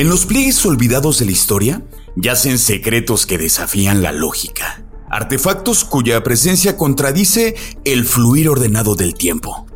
[0.00, 1.82] En los pliegues olvidados de la historia,
[2.16, 7.54] yacen secretos que desafían la lógica, artefactos cuya presencia contradice
[7.84, 9.66] el fluir ordenado del tiempo.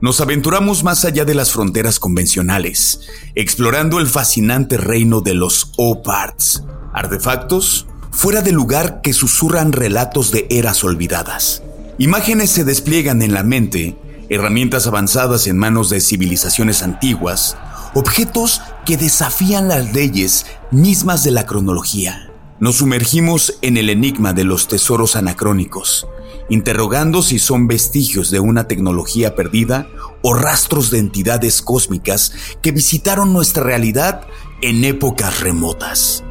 [0.00, 3.00] Nos aventuramos más allá de las fronteras convencionales,
[3.34, 10.46] explorando el fascinante reino de los O-Parts, artefactos fuera de lugar que susurran relatos de
[10.48, 11.62] eras olvidadas.
[11.98, 13.98] Imágenes se despliegan en la mente,
[14.30, 17.58] herramientas avanzadas en manos de civilizaciones antiguas,
[17.96, 22.30] objetos que desafían las leyes mismas de la cronología.
[22.60, 26.06] Nos sumergimos en el enigma de los tesoros anacrónicos,
[26.50, 29.88] interrogando si son vestigios de una tecnología perdida
[30.20, 34.26] o rastros de entidades cósmicas que visitaron nuestra realidad
[34.60, 36.22] en épocas remotas.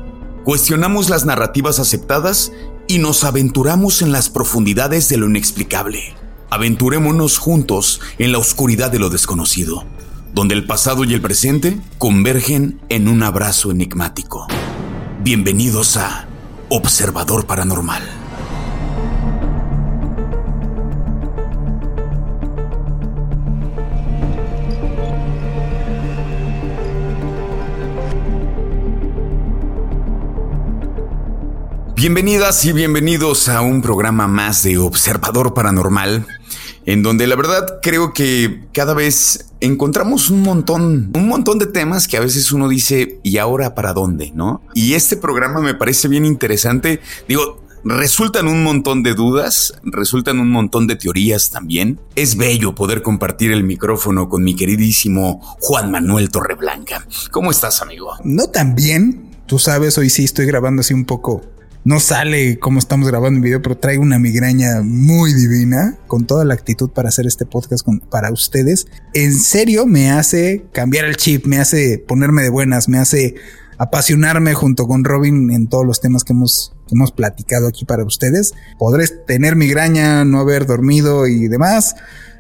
[0.44, 2.52] Cuestionamos las narrativas aceptadas
[2.88, 6.14] y nos aventuramos en las profundidades de lo inexplicable.
[6.52, 9.84] Aventurémonos juntos en la oscuridad de lo desconocido
[10.36, 14.48] donde el pasado y el presente convergen en un abrazo enigmático.
[15.22, 16.28] Bienvenidos a
[16.68, 18.04] Observador Paranormal.
[31.96, 36.28] Bienvenidas y bienvenidos a un programa más de Observador Paranormal
[36.86, 42.08] en donde la verdad creo que cada vez encontramos un montón, un montón de temas
[42.08, 44.32] que a veces uno dice, ¿y ahora para dónde?
[44.34, 44.62] ¿No?
[44.74, 47.02] Y este programa me parece bien interesante.
[47.28, 52.00] Digo, resultan un montón de dudas, resultan un montón de teorías también.
[52.16, 57.06] Es bello poder compartir el micrófono con mi queridísimo Juan Manuel Torreblanca.
[57.32, 58.14] ¿Cómo estás, amigo?
[58.24, 59.32] No tan bien.
[59.46, 61.44] Tú sabes, hoy sí estoy grabando así un poco
[61.86, 66.44] no sale como estamos grabando en video, pero traigo una migraña muy divina con toda
[66.44, 68.88] la actitud para hacer este podcast para ustedes.
[69.14, 73.36] En serio me hace cambiar el chip, me hace ponerme de buenas, me hace
[73.78, 78.04] apasionarme junto con Robin en todos los temas que hemos, que hemos platicado aquí para
[78.04, 78.54] ustedes.
[78.80, 81.96] Podré tener migraña, no haber dormido y demás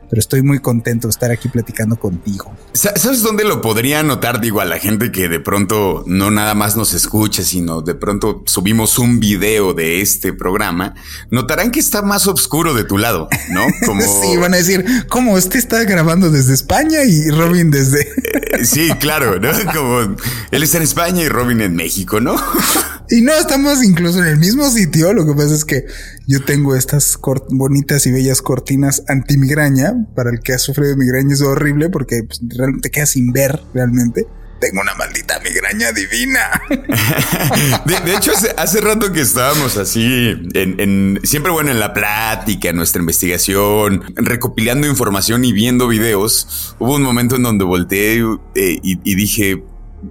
[0.09, 2.53] pero estoy muy contento de estar aquí platicando contigo.
[2.73, 4.41] ¿Sabes dónde lo podría notar?
[4.41, 8.43] Digo, a la gente que de pronto no nada más nos escuche, sino de pronto
[8.45, 10.95] subimos un video de este programa,
[11.29, 13.66] notarán que está más oscuro de tu lado, ¿no?
[13.85, 14.01] Como...
[14.01, 15.38] sí, van a decir, ¿cómo?
[15.38, 18.01] Este está grabando desde España y Robin desde...
[18.01, 19.49] Eh, sí, claro, ¿no?
[19.73, 20.16] Como
[20.51, 22.35] él está en España y Robin en México, ¿no?
[23.09, 25.13] Y no estamos incluso en el mismo sitio.
[25.13, 25.85] Lo que pasa es que
[26.27, 29.93] yo tengo estas bonitas y bellas cortinas anti-migraña.
[30.16, 32.41] Para el que ha sufrido migraña es horrible porque pues,
[32.81, 34.25] te quedas sin ver realmente.
[34.59, 36.61] Tengo una maldita migraña divina.
[37.85, 43.01] de, hecho, hace, rato que estábamos así, en, siempre bueno, en la plática, en nuestra
[43.01, 48.23] investigación, recopilando información y viendo videos, hubo un momento en donde volteé
[48.55, 49.61] eh, y dije,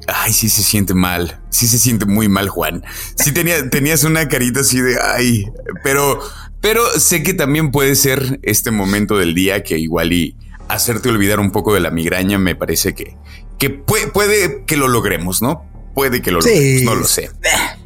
[0.07, 1.41] Ay, sí se siente mal.
[1.51, 2.85] Sí se siente muy mal, Juan.
[3.17, 5.47] Sí tenía, tenías una carita así de ay,
[5.83, 6.21] pero,
[6.61, 10.37] pero sé que también puede ser este momento del día que igual y
[10.69, 13.17] hacerte olvidar un poco de la migraña me parece que,
[13.59, 15.65] que puede, que lo logremos, ¿no?
[15.95, 17.31] Puede que lo logremos, no lo sé.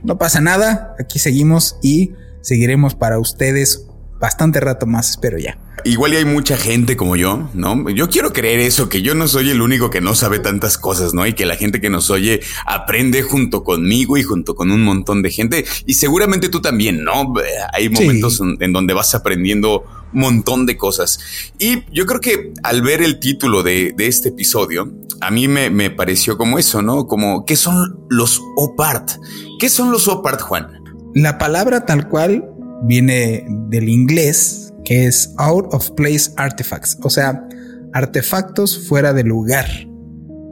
[0.02, 0.94] No pasa nada.
[0.98, 3.87] Aquí seguimos y seguiremos para ustedes
[4.18, 5.58] bastante rato más, espero ya.
[5.84, 7.88] Igual y hay mucha gente como yo, ¿no?
[7.90, 11.14] Yo quiero creer eso, que yo no soy el único que no sabe tantas cosas,
[11.14, 11.26] ¿no?
[11.26, 15.22] Y que la gente que nos oye aprende junto conmigo y junto con un montón
[15.22, 15.64] de gente.
[15.86, 17.32] Y seguramente tú también, ¿no?
[17.72, 21.20] Hay momentos en donde vas aprendiendo un montón de cosas.
[21.58, 25.90] Y yo creo que al ver el título de, este episodio, a mí me, me,
[25.90, 27.06] pareció como eso, ¿no?
[27.06, 29.12] Como, ¿qué son los OPART?
[29.58, 30.68] ¿Qué son los OPART, Juan?
[31.14, 32.44] La palabra tal cual
[32.84, 37.46] viene del inglés, que es out of place artifacts, o sea,
[37.92, 39.66] artefactos fuera de lugar,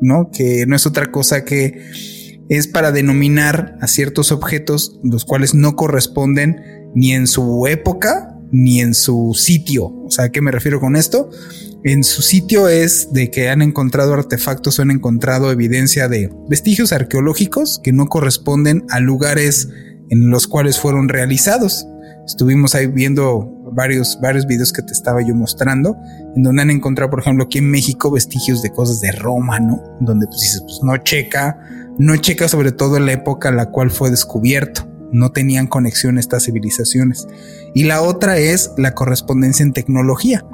[0.00, 0.30] ¿no?
[0.30, 1.80] Que no es otra cosa que
[2.48, 6.62] es para denominar a ciertos objetos los cuales no corresponden
[6.94, 9.86] ni en su época, ni en su sitio.
[9.86, 11.30] O sea, ¿a qué me refiero con esto?
[11.84, 16.92] En su sitio es de que han encontrado artefactos o han encontrado evidencia de vestigios
[16.92, 19.68] arqueológicos que no corresponden a lugares
[20.10, 21.86] en los cuales fueron realizados.
[22.26, 25.96] Estuvimos ahí viendo varios, varios videos que te estaba yo mostrando,
[26.34, 29.80] en donde han encontrado, por ejemplo, aquí en México vestigios de cosas de Roma, ¿no?
[30.00, 31.58] Donde pues dices, pues no checa,
[31.98, 34.88] no checa sobre todo la época en la cual fue descubierto.
[35.12, 37.28] No tenían conexión estas civilizaciones.
[37.74, 40.44] Y la otra es la correspondencia en tecnología.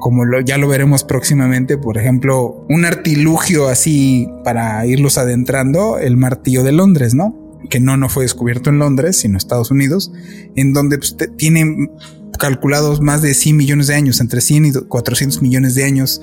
[0.00, 6.16] Como lo, ya lo veremos próximamente, por ejemplo, un artilugio así para irlos adentrando, el
[6.16, 7.49] martillo de Londres, ¿no?
[7.68, 10.12] Que no, no fue descubierto en Londres, sino en Estados Unidos,
[10.56, 11.90] en donde pues, tienen
[12.38, 16.22] calculados más de 100 millones de años, entre 100 y 400 millones de años.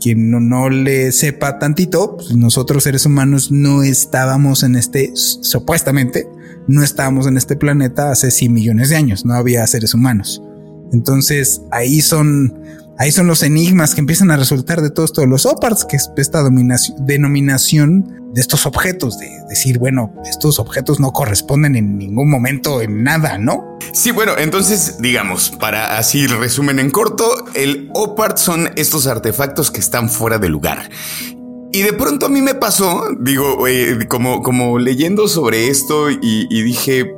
[0.00, 6.26] Quien no, no le sepa tantito, pues nosotros seres humanos no estábamos en este, supuestamente,
[6.66, 10.42] no estábamos en este planeta hace 100 millones de años, no había seres humanos.
[10.92, 12.52] Entonces ahí son
[12.98, 16.10] Ahí son los enigmas que empiezan a resultar de todos, todos los OPARTs, que es
[16.16, 16.42] esta
[16.98, 23.02] denominación de estos objetos, de decir, bueno, estos objetos no corresponden en ningún momento en
[23.02, 23.78] nada, ¿no?
[23.92, 29.80] Sí, bueno, entonces, digamos, para así resumen en corto, el OPART son estos artefactos que
[29.80, 30.90] están fuera de lugar.
[31.72, 36.62] Y de pronto a mí me pasó, digo, eh, como, como leyendo sobre esto y
[36.62, 37.16] dije,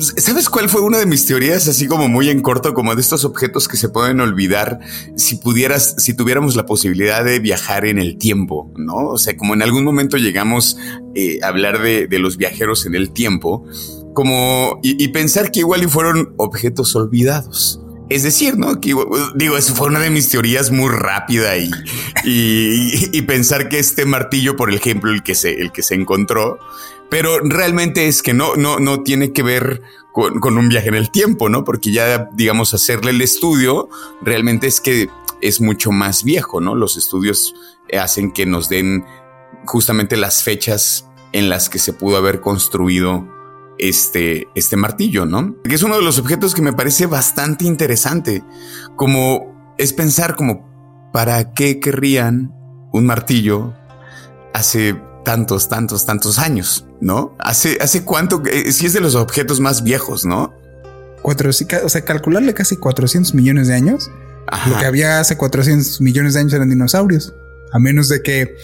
[0.00, 3.24] ¿Sabes cuál fue una de mis teorías, así como muy en corto, como de estos
[3.24, 4.78] objetos que se pueden olvidar
[5.16, 9.08] si pudieras, si tuviéramos la posibilidad de viajar en el tiempo, ¿no?
[9.08, 10.76] O sea, como en algún momento llegamos
[11.14, 13.64] eh, a hablar de, los viajeros en el tiempo,
[14.14, 17.80] como, y, pensar que igual y fueron objetos olvidados.
[18.08, 18.80] Es decir, ¿no?
[18.80, 18.94] Que,
[19.34, 21.70] digo, eso fue una de mis teorías muy rápida y,
[22.24, 26.58] y, y, pensar que este martillo, por ejemplo, el que se, el que se encontró,
[27.10, 29.82] pero realmente es que no, no, no tiene que ver
[30.12, 31.64] con, un viaje en el tiempo, ¿no?
[31.64, 33.88] Porque ya, digamos, hacerle el estudio
[34.20, 35.08] realmente es que
[35.40, 36.74] es mucho más viejo, ¿no?
[36.74, 37.54] Los estudios
[37.98, 39.04] hacen que nos den
[39.66, 43.28] justamente las fechas en las que se pudo haber construido
[43.78, 45.54] este, este martillo, ¿no?
[45.62, 48.42] Que es uno de los objetos que me parece bastante interesante,
[48.96, 52.52] como es pensar como, ¿para qué querrían
[52.92, 53.72] un martillo
[54.52, 57.36] hace tantos, tantos, tantos años, ¿no?
[57.38, 60.54] Hace, hace cuánto, eh, si es de los objetos más viejos, ¿no?
[61.22, 64.10] Cuatro, o sea, calcularle casi 400 millones de años.
[64.66, 67.34] Lo que había hace 400 millones de años eran dinosaurios.
[67.70, 68.56] A menos de que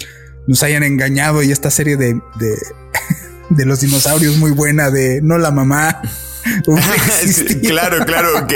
[0.46, 2.56] nos hayan engañado y esta serie de, de,
[3.50, 6.00] de los dinosaurios muy buena de no la mamá
[7.62, 8.46] claro, claro.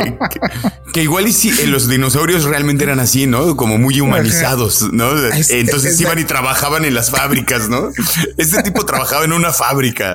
[0.93, 3.56] Que, igual y si los dinosaurios realmente eran así, ¿no?
[3.56, 5.11] Como muy humanizados, ¿no?
[5.49, 7.90] Entonces iban y trabajaban en las fábricas, ¿no?
[8.37, 10.14] Este tipo trabajaba en una fábrica.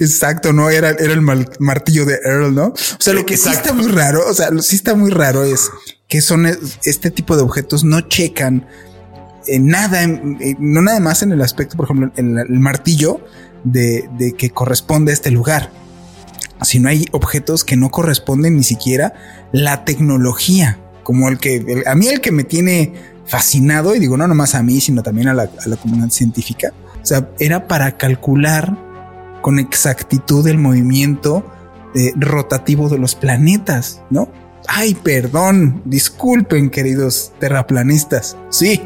[0.00, 0.70] Exacto, ¿no?
[0.70, 2.66] Era, era el martillo de Earl, ¿no?
[2.66, 5.44] O sea, lo que sí está muy raro, o sea, lo sí está muy raro
[5.44, 5.70] es
[6.08, 6.46] que son
[6.84, 8.66] este tipo de objetos no checan
[9.46, 13.20] en nada, no nada más en el aspecto, por ejemplo, el, el martillo
[13.64, 15.70] de, de que corresponde a este lugar
[16.64, 19.14] si no hay objetos que no corresponden ni siquiera
[19.52, 22.92] la tecnología, como el que a mí el que me tiene
[23.26, 25.48] fascinado, y digo no nomás a mí, sino también a la,
[25.80, 26.72] comunidad científica,
[27.02, 28.76] o sea, era para calcular
[29.42, 31.44] con exactitud el movimiento
[31.94, 34.28] eh, rotativo de los planetas, ¿no?
[34.68, 38.36] Ay, perdón, disculpen queridos terraplanistas.
[38.50, 38.80] Sí,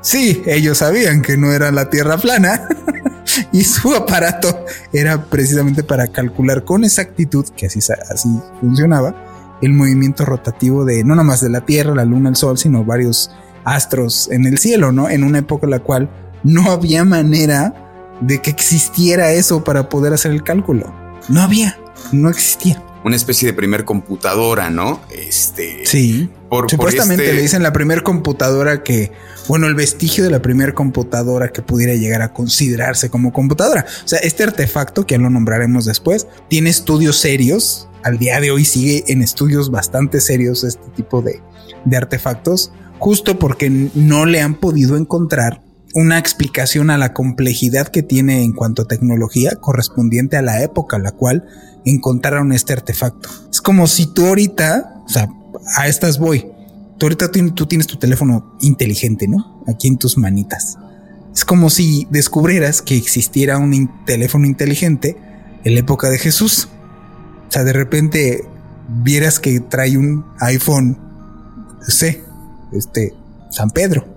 [0.00, 2.68] sí, ellos sabían que no era la Tierra plana.
[3.52, 8.28] y su aparato era precisamente para calcular con exactitud, que así, así
[8.60, 9.14] funcionaba,
[9.62, 13.30] el movimiento rotativo de no nomás de la Tierra, la Luna, el Sol, sino varios
[13.64, 15.08] astros en el cielo, ¿no?
[15.08, 16.10] En una época en la cual
[16.42, 17.74] no había manera
[18.20, 20.92] de que existiera eso para poder hacer el cálculo.
[21.28, 21.78] No había,
[22.10, 22.82] no existía.
[23.04, 25.00] Una especie de primer computadora, ¿no?
[25.10, 25.84] Este.
[25.84, 26.30] Sí.
[26.48, 29.12] Por, Supuestamente este le dicen la primer computadora que
[29.48, 33.86] bueno, el vestigio de la primera computadora que pudiera llegar a considerarse como computadora.
[34.04, 37.88] O sea, este artefacto, que ya lo nombraremos después, tiene estudios serios.
[38.04, 41.40] Al día de hoy sigue en estudios bastante serios este tipo de,
[41.84, 45.62] de artefactos, justo porque no le han podido encontrar
[45.94, 50.96] una explicación a la complejidad que tiene en cuanto a tecnología correspondiente a la época
[50.96, 51.44] a la cual
[51.84, 53.28] encontraron este artefacto.
[53.50, 55.28] Es como si tú ahorita, o sea,
[55.76, 56.46] a estas voy,
[57.00, 59.62] ahorita tú tienes tu teléfono inteligente, ¿no?
[59.66, 60.78] Aquí en tus manitas.
[61.34, 65.16] Es como si descubrieras que existiera un teléfono inteligente
[65.64, 66.68] en la época de Jesús.
[67.48, 68.44] O sea, de repente
[69.02, 70.98] vieras que trae un iPhone,
[71.80, 72.22] no sé,
[72.72, 73.14] este,
[73.50, 74.06] San Pedro.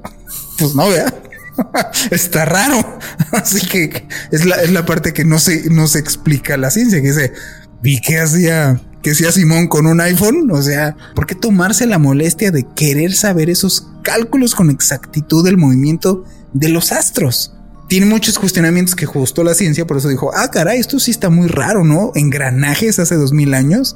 [0.57, 1.13] Pues no, vea.
[2.11, 2.99] Está raro.
[3.31, 7.01] Así que es la, es la parte que no se, no se explica la ciencia,
[7.01, 7.33] que dice,
[7.81, 10.49] vi que hacía que sea Simón con un iPhone.
[10.51, 15.57] O sea, ¿por qué tomarse la molestia de querer saber esos cálculos con exactitud del
[15.57, 17.53] movimiento de los astros?
[17.87, 21.29] Tiene muchos cuestionamientos que justo la ciencia, por eso dijo, ah, caray, esto sí está
[21.29, 22.13] muy raro, ¿no?
[22.15, 23.95] Engranajes hace dos mil años.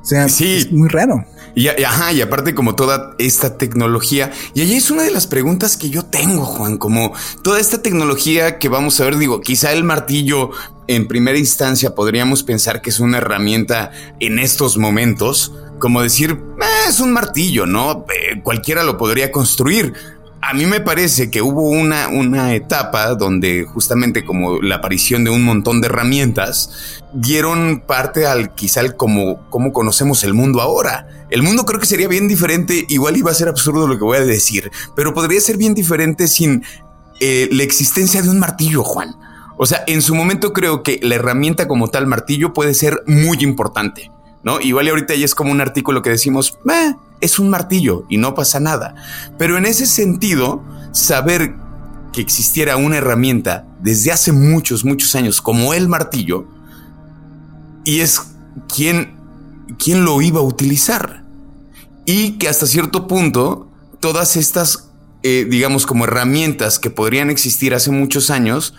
[0.00, 0.58] O sea, sí.
[0.58, 1.24] es muy raro.
[1.56, 5.78] Y, ajá, y aparte como toda esta tecnología, y ahí es una de las preguntas
[5.78, 9.82] que yo tengo, Juan, como toda esta tecnología que vamos a ver, digo, quizá el
[9.82, 10.50] martillo
[10.86, 16.88] en primera instancia podríamos pensar que es una herramienta en estos momentos, como decir, eh,
[16.90, 18.04] es un martillo, ¿no?
[18.14, 19.94] Eh, cualquiera lo podría construir,
[20.40, 25.30] a mí me parece que hubo una, una etapa donde justamente como la aparición de
[25.30, 31.26] un montón de herramientas dieron parte al quizá como, como conocemos el mundo ahora.
[31.30, 34.18] El mundo creo que sería bien diferente, igual iba a ser absurdo lo que voy
[34.18, 36.62] a decir, pero podría ser bien diferente sin
[37.20, 39.16] eh, la existencia de un martillo, Juan.
[39.58, 43.38] O sea, en su momento creo que la herramienta como tal martillo puede ser muy
[43.40, 44.10] importante.
[44.46, 44.60] ¿No?
[44.60, 46.56] Igual y ahorita ya es como un artículo que decimos,
[47.20, 48.94] es un martillo y no pasa nada.
[49.38, 50.62] Pero en ese sentido,
[50.92, 51.56] saber
[52.12, 56.46] que existiera una herramienta desde hace muchos, muchos años como el martillo,
[57.84, 58.22] y es
[58.72, 59.16] quien,
[59.80, 61.24] quien lo iba a utilizar.
[62.04, 64.90] Y que hasta cierto punto, todas estas,
[65.24, 68.74] eh, digamos, como herramientas que podrían existir hace muchos años,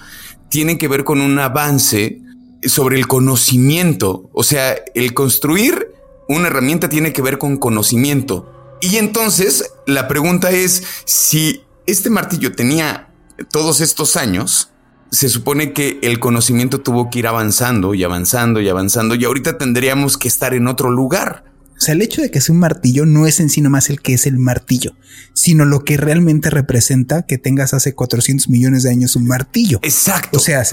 [0.47, 2.21] tienen que ver con un avance
[2.63, 4.29] sobre el conocimiento.
[4.33, 5.93] O sea, el construir
[6.27, 8.77] una herramienta tiene que ver con conocimiento.
[8.81, 13.09] Y entonces la pregunta es si este martillo tenía
[13.51, 14.69] todos estos años,
[15.11, 19.57] se supone que el conocimiento tuvo que ir avanzando y avanzando y avanzando y ahorita
[19.57, 21.45] tendríamos que estar en otro lugar.
[21.77, 24.01] O sea, el hecho de que sea un martillo no es en sí nomás el
[24.01, 24.95] que es el martillo,
[25.33, 29.79] sino lo que realmente representa que tengas hace 400 millones de años un martillo.
[29.83, 30.37] Exacto.
[30.37, 30.63] O sea,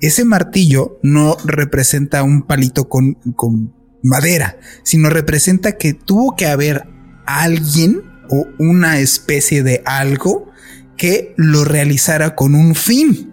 [0.00, 3.72] ese martillo no representa un palito con, con
[4.02, 6.88] madera, sino representa que tuvo que haber
[7.26, 10.50] alguien o una especie de algo
[10.96, 13.27] que lo realizara con un fin.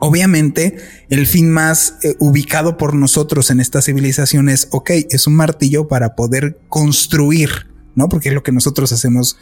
[0.00, 0.76] Obviamente,
[1.08, 5.88] el fin más eh, ubicado por nosotros en esta civilización es, ok, es un martillo
[5.88, 7.50] para poder construir,
[7.94, 8.08] ¿no?
[8.08, 9.36] Porque es lo que nosotros hacemos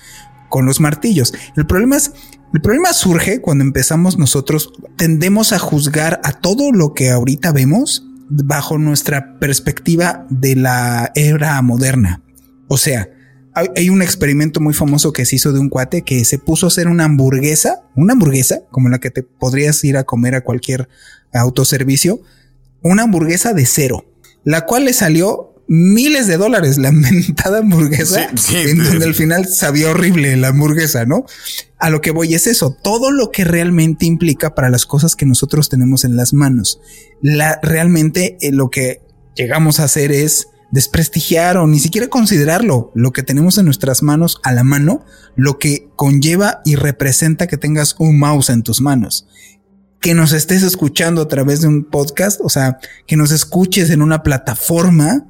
[0.48, 1.34] con los martillos.
[1.56, 2.12] El problema es,
[2.54, 8.06] el problema surge cuando empezamos nosotros, tendemos a juzgar a todo lo que ahorita vemos
[8.28, 12.22] bajo nuestra perspectiva de la era moderna.
[12.68, 13.08] O sea,
[13.56, 16.68] hay, un experimento muy famoso que se hizo de un cuate que se puso a
[16.68, 20.90] hacer una hamburguesa, una hamburguesa como la que te podrías ir a comer a cualquier
[21.32, 22.20] autoservicio,
[22.82, 24.04] una hamburguesa de cero,
[24.44, 29.90] la cual le salió miles de dólares la mentada hamburguesa, en donde al final sabía
[29.90, 31.24] horrible la hamburguesa, ¿no?
[31.78, 35.24] A lo que voy es eso, todo lo que realmente implica para las cosas que
[35.24, 36.78] nosotros tenemos en las manos.
[37.22, 39.00] La, realmente eh, lo que
[39.34, 44.40] llegamos a hacer es desprestigiar o ni siquiera considerarlo, lo que tenemos en nuestras manos
[44.42, 45.04] a la mano,
[45.36, 49.26] lo que conlleva y representa que tengas un mouse en tus manos.
[50.00, 54.02] Que nos estés escuchando a través de un podcast, o sea, que nos escuches en
[54.02, 55.26] una plataforma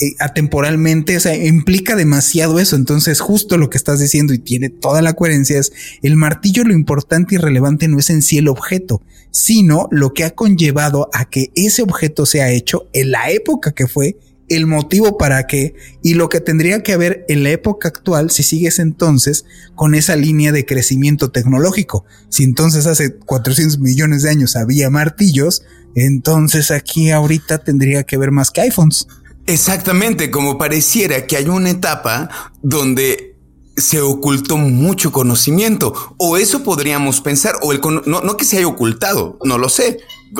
[0.00, 2.76] eh, atemporalmente, o sea, implica demasiado eso.
[2.76, 5.72] Entonces, justo lo que estás diciendo y tiene toda la coherencia es
[6.02, 10.24] el martillo lo importante y relevante no es en sí el objeto, sino lo que
[10.24, 14.16] ha conllevado a que ese objeto sea hecho en la época que fue
[14.54, 18.42] el motivo para qué y lo que tendría que haber en la época actual si
[18.42, 19.44] sigues entonces
[19.74, 22.04] con esa línea de crecimiento tecnológico.
[22.28, 25.62] Si entonces hace 400 millones de años había martillos,
[25.94, 29.06] entonces aquí ahorita tendría que haber más que iPhones.
[29.46, 33.31] Exactamente, como pareciera que hay una etapa donde
[33.76, 36.14] se ocultó mucho conocimiento.
[36.18, 39.98] O eso podríamos pensar, o el no, no que se haya ocultado, no lo sé.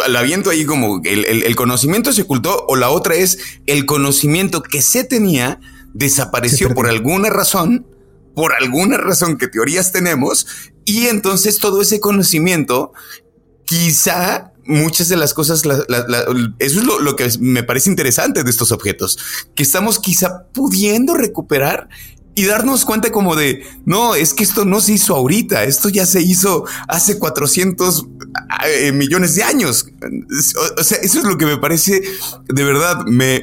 [0.09, 4.83] La viento ahí como el, conocimiento se ocultó, o la otra es el conocimiento que
[4.83, 5.61] se tenía
[5.95, 7.87] desapareció por alguna razón,
[8.35, 10.47] por alguna razón que teorías tenemos,
[10.87, 12.93] y entonces todo ese conocimiento,
[13.67, 18.73] quizá muchas de las cosas, eso es lo, lo, que me parece interesante de estos
[18.73, 19.19] objetos,
[19.55, 21.89] que estamos quizá pudiendo recuperar
[22.35, 26.07] y darnos cuenta como de, no, es que esto no se hizo ahorita, esto ya
[26.07, 28.07] se hizo hace 400
[28.67, 29.87] eh, millones de años.
[30.79, 32.03] O, sea, eso es lo que me parece,
[32.49, 33.43] de verdad, me,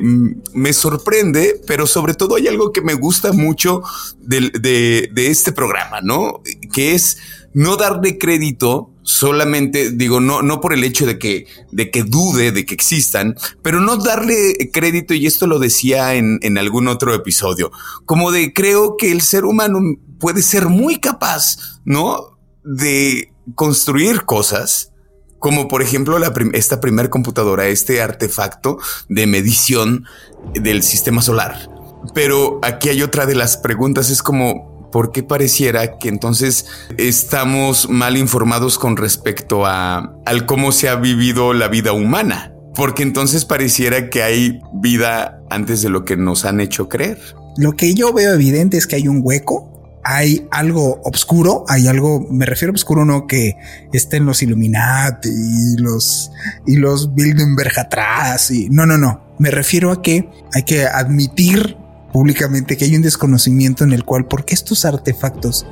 [0.53, 3.83] me sorprende, pero sobre todo hay algo que me gusta mucho
[4.21, 6.41] de, de, de este programa, ¿no?
[6.71, 7.17] Que es
[7.53, 12.51] no darle crédito solamente digo no no por el hecho de que de que dude
[12.51, 17.13] de que existan pero no darle crédito y esto lo decía en, en algún otro
[17.15, 17.71] episodio
[18.05, 19.79] como de creo que el ser humano
[20.19, 24.91] puede ser muy capaz no de construir cosas
[25.39, 26.17] como por ejemplo
[26.53, 28.77] esta primera computadora, este artefacto
[29.07, 30.05] de medición
[30.53, 31.69] del sistema solar.
[32.13, 36.65] Pero aquí hay otra de las preguntas, es como, ¿por qué pareciera que entonces
[36.97, 42.53] estamos mal informados con respecto a al cómo se ha vivido la vida humana?
[42.75, 47.19] Porque entonces pareciera que hay vida antes de lo que nos han hecho creer.
[47.57, 52.25] Lo que yo veo evidente es que hay un hueco hay algo oscuro, hay algo,
[52.31, 53.57] me refiero a oscuro no que
[53.93, 56.31] estén los Illuminati y los,
[56.65, 59.35] y los Bildenberg atrás y no, no, no.
[59.39, 61.77] Me refiero a que hay que admitir
[62.11, 65.65] públicamente que hay un desconocimiento en el cual, porque estos artefactos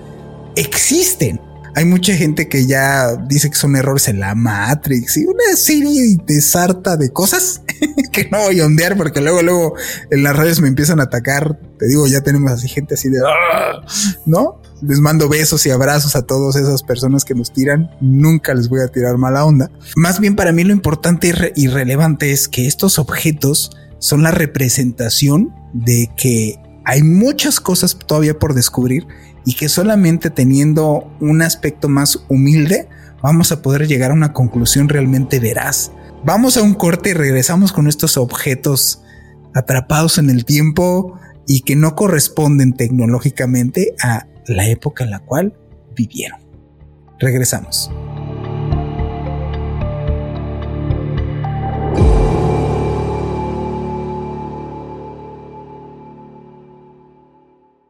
[0.55, 1.41] existen.
[1.75, 6.17] Hay mucha gente que ya dice que son errores en la Matrix y una serie
[6.25, 7.61] de de cosas
[8.11, 9.75] que no voy a ondear porque luego, luego
[10.09, 11.59] en las redes me empiezan a atacar.
[11.77, 13.85] Te digo, ya tenemos así gente así de, ah",
[14.25, 14.59] ¿no?
[14.81, 17.91] Les mando besos y abrazos a todas esas personas que nos tiran.
[18.01, 19.69] Nunca les voy a tirar mala onda.
[19.95, 25.53] Más bien para mí lo importante y relevante es que estos objetos son la representación
[25.73, 29.07] de que hay muchas cosas todavía por descubrir
[29.45, 32.87] y que solamente teniendo un aspecto más humilde
[33.21, 35.91] vamos a poder llegar a una conclusión realmente veraz.
[36.23, 39.01] Vamos a un corte y regresamos con estos objetos
[39.53, 45.57] atrapados en el tiempo y que no corresponden tecnológicamente a la época en la cual
[45.95, 46.39] vivieron.
[47.19, 47.89] Regresamos.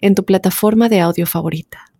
[0.00, 1.90] en tu plataforma de audio favorita.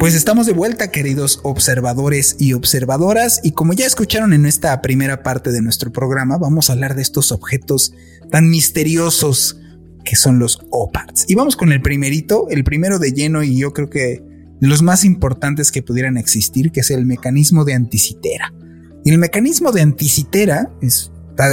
[0.00, 5.22] Pues estamos de vuelta, queridos observadores y observadoras, y como ya escucharon en esta primera
[5.22, 7.92] parte de nuestro programa, vamos a hablar de estos objetos
[8.30, 9.60] tan misteriosos
[10.02, 11.26] que son los OPARTs.
[11.28, 14.22] Y vamos con el primerito, el primero de lleno y yo creo que
[14.60, 18.54] los más importantes que pudieran existir, que es el mecanismo de anticitera.
[19.04, 20.70] Y el mecanismo de anticitera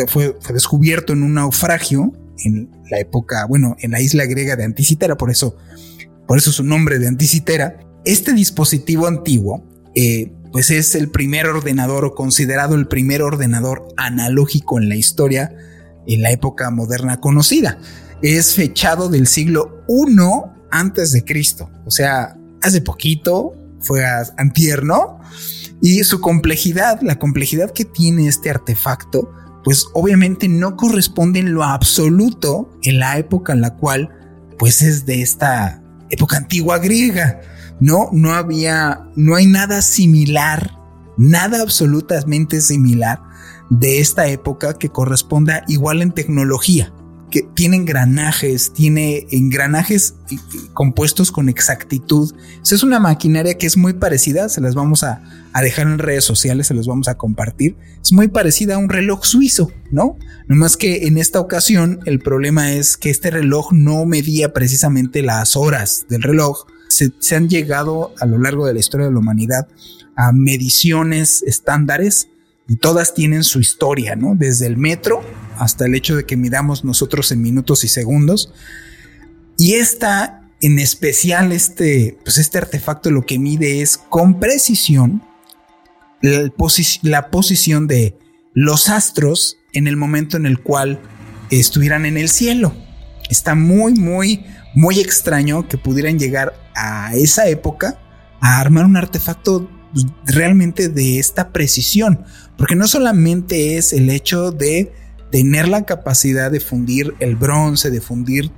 [0.07, 5.15] fue, descubierto en un naufragio en la época, bueno, en la isla griega de Anticitera,
[5.15, 5.55] por eso,
[6.27, 7.79] por eso su nombre de Anticitera.
[8.05, 9.63] Este dispositivo antiguo,
[9.95, 15.55] eh, pues es el primer ordenador o considerado el primer ordenador analógico en la historia
[16.05, 17.79] en la época moderna conocida.
[18.21, 20.15] Es fechado del siglo I
[20.71, 24.03] antes de Cristo, o sea, hace poquito, fue
[24.37, 25.19] antier, ¿no?
[25.81, 29.31] Y su complejidad, la complejidad que tiene este artefacto,
[29.63, 34.09] pues obviamente no corresponde en lo absoluto en la época en la cual,
[34.57, 37.41] pues es de esta época antigua griega.
[37.79, 40.71] No, no había, no hay nada similar,
[41.17, 43.21] nada absolutamente similar
[43.69, 46.93] de esta época que corresponda igual en tecnología
[47.29, 50.15] que tiene engranajes, tiene engranajes
[50.73, 52.33] compuestos con exactitud.
[52.63, 55.21] es una maquinaria que es muy parecida, se las vamos a,
[55.61, 57.75] dejar en redes sociales, se los vamos a compartir.
[58.01, 60.15] Es muy parecida a un reloj suizo, ¿no?
[60.47, 65.55] Nomás que en esta ocasión el problema es que este reloj no medía precisamente las
[65.55, 66.67] horas del reloj.
[66.89, 69.67] se han llegado a lo largo de la historia de la humanidad
[70.15, 72.29] a mediciones estándares
[72.67, 74.35] y todas tienen su historia, ¿no?
[74.35, 75.23] Desde el metro
[75.57, 78.53] hasta el hecho de que midamos nosotros en minutos y segundos.
[79.57, 85.23] Y esta, en especial, este, pues este artefacto lo que mide es con precisión
[86.21, 86.51] la,
[87.01, 88.17] la posición de
[88.53, 90.99] los astros en el momento en el cual
[91.49, 92.73] estuvieran en el cielo.
[93.29, 97.99] Está muy, muy, muy extraño que pudieran llegar a esa época
[98.39, 99.69] a armar un artefacto
[100.25, 102.23] realmente de esta precisión,
[102.57, 104.91] porque no solamente es el hecho de
[105.31, 108.51] tener la capacidad de fundir el bronce, de fundir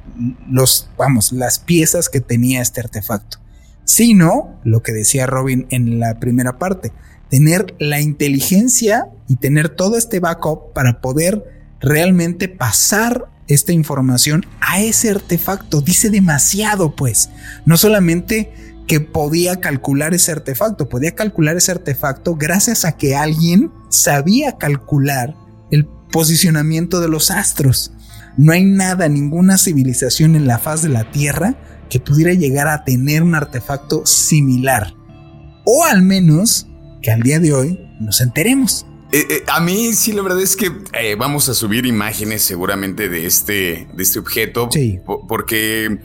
[0.49, 3.39] los, vamos, las piezas que tenía este artefacto,
[3.83, 6.91] sino lo que decía Robin en la primera parte,
[7.29, 11.43] tener la inteligencia y tener todo este backup para poder
[11.79, 15.81] realmente pasar esta información a ese artefacto.
[15.81, 17.29] Dice demasiado, pues.
[17.65, 18.51] No solamente
[18.89, 20.89] que podía calcular ese artefacto.
[20.89, 25.35] Podía calcular ese artefacto gracias a que alguien sabía calcular
[25.69, 27.91] el posicionamiento de los astros.
[28.37, 31.55] No hay nada, ninguna civilización en la faz de la Tierra
[31.89, 34.93] que pudiera llegar a tener un artefacto similar.
[35.65, 36.67] O al menos
[37.01, 38.85] que al día de hoy nos enteremos.
[39.11, 43.09] Eh, eh, a mí sí, la verdad es que eh, vamos a subir imágenes seguramente
[43.09, 44.69] de este, de este objeto.
[44.71, 44.99] Sí.
[45.27, 45.99] Porque,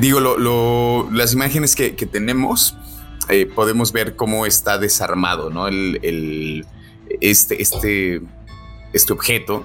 [0.00, 2.76] digo, lo, las imágenes que, tenemos,
[3.54, 5.68] podemos ver cómo está desarmado, ¿no?
[5.68, 6.66] El,
[7.20, 8.22] este, este,
[8.92, 9.64] este objeto.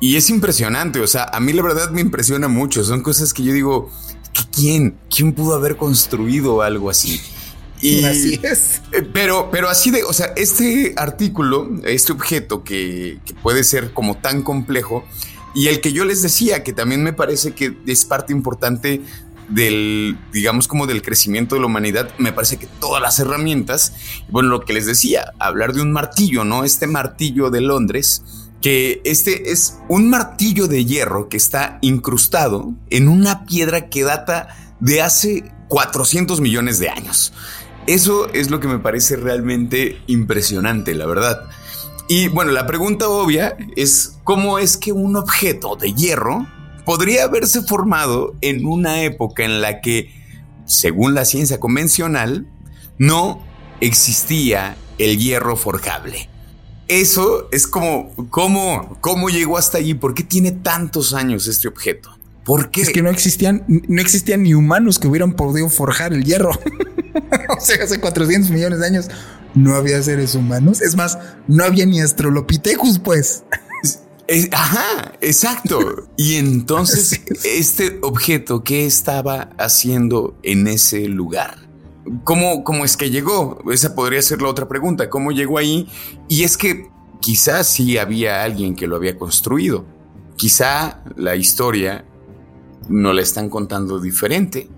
[0.00, 2.84] Y es impresionante, o sea, a mí la verdad me impresiona mucho.
[2.84, 3.90] Son cosas que yo digo,
[4.54, 4.96] ¿quién?
[5.14, 7.20] ¿Quién pudo haber construido algo así?
[7.80, 8.82] Y, así es.
[8.92, 14.16] Eh, pero, pero así de, o sea, este artículo, este objeto que, puede ser como
[14.16, 15.04] tan complejo,
[15.54, 19.02] y el que yo les decía, que también me parece que es parte importante
[19.48, 23.92] del, digamos, como del crecimiento de la humanidad, me parece que todas las herramientas,
[24.30, 26.64] bueno, lo que les decía, hablar de un martillo, ¿no?
[26.64, 28.24] Este martillo de Londres,
[28.64, 34.56] que este es un martillo de hierro que está incrustado en una piedra que data
[34.80, 37.34] de hace 400 millones de años.
[37.86, 41.42] Eso es lo que me parece realmente impresionante, la verdad.
[42.08, 46.46] Y bueno, la pregunta obvia es cómo es que un objeto de hierro
[46.86, 50.10] podría haberse formado en una época en la que,
[50.64, 52.48] según la ciencia convencional,
[52.96, 53.44] no
[53.82, 56.30] existía el hierro forjable.
[56.88, 59.94] Eso es como, ¿cómo, cómo llegó hasta allí?
[59.94, 62.10] ¿Por qué tiene tantos años este objeto?
[62.44, 62.82] ¿Por qué?
[62.82, 66.50] Es que no existían, no existían ni humanos que hubieran podido forjar el hierro.
[67.56, 69.08] o sea, hace 400 millones de años
[69.54, 70.82] no había seres humanos.
[70.82, 71.18] Es más,
[71.48, 73.44] no había ni Astrolopithecus, pues.
[74.52, 76.08] ajá, exacto.
[76.18, 81.63] Y entonces, este objeto, ¿qué estaba haciendo en ese lugar?
[82.24, 83.58] ¿Cómo, ¿Cómo es que llegó?
[83.70, 85.08] Esa podría ser la otra pregunta.
[85.08, 85.88] ¿Cómo llegó ahí?
[86.28, 86.90] Y es que
[87.20, 89.86] quizás sí había alguien que lo había construido.
[90.36, 92.04] Quizá la historia
[92.88, 94.68] no la están contando diferente.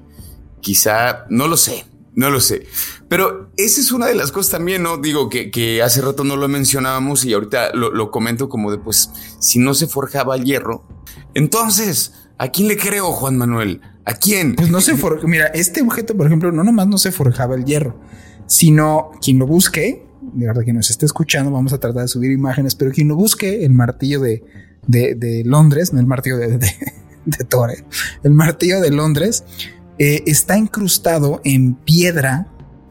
[0.61, 2.67] Quizá, no lo sé, no lo sé.
[3.09, 4.99] Pero esa es una de las cosas también, ¿no?
[4.99, 9.59] Digo que, hace rato no lo mencionábamos y ahorita lo, comento como de, pues, si
[9.59, 10.87] no se forjaba el hierro,
[11.35, 13.81] entonces, ¿a quién le creo, Juan Manuel?
[14.07, 14.55] ¿A quién?
[14.55, 15.29] Pues no se forjaba.
[15.29, 18.01] Mira, este objeto, por ejemplo, no nomás no se forjaba el hierro,
[18.47, 22.31] sino quien lo busque, de verdad que nos esté escuchando, vamos a tratar de subir
[22.31, 24.43] imágenes, pero quien lo busque, el martillo de,
[24.87, 27.85] de, Londres, no el martillo de, de Tore,
[28.23, 29.45] el martillo de Londres,
[29.99, 32.47] eh, está incrustado en piedra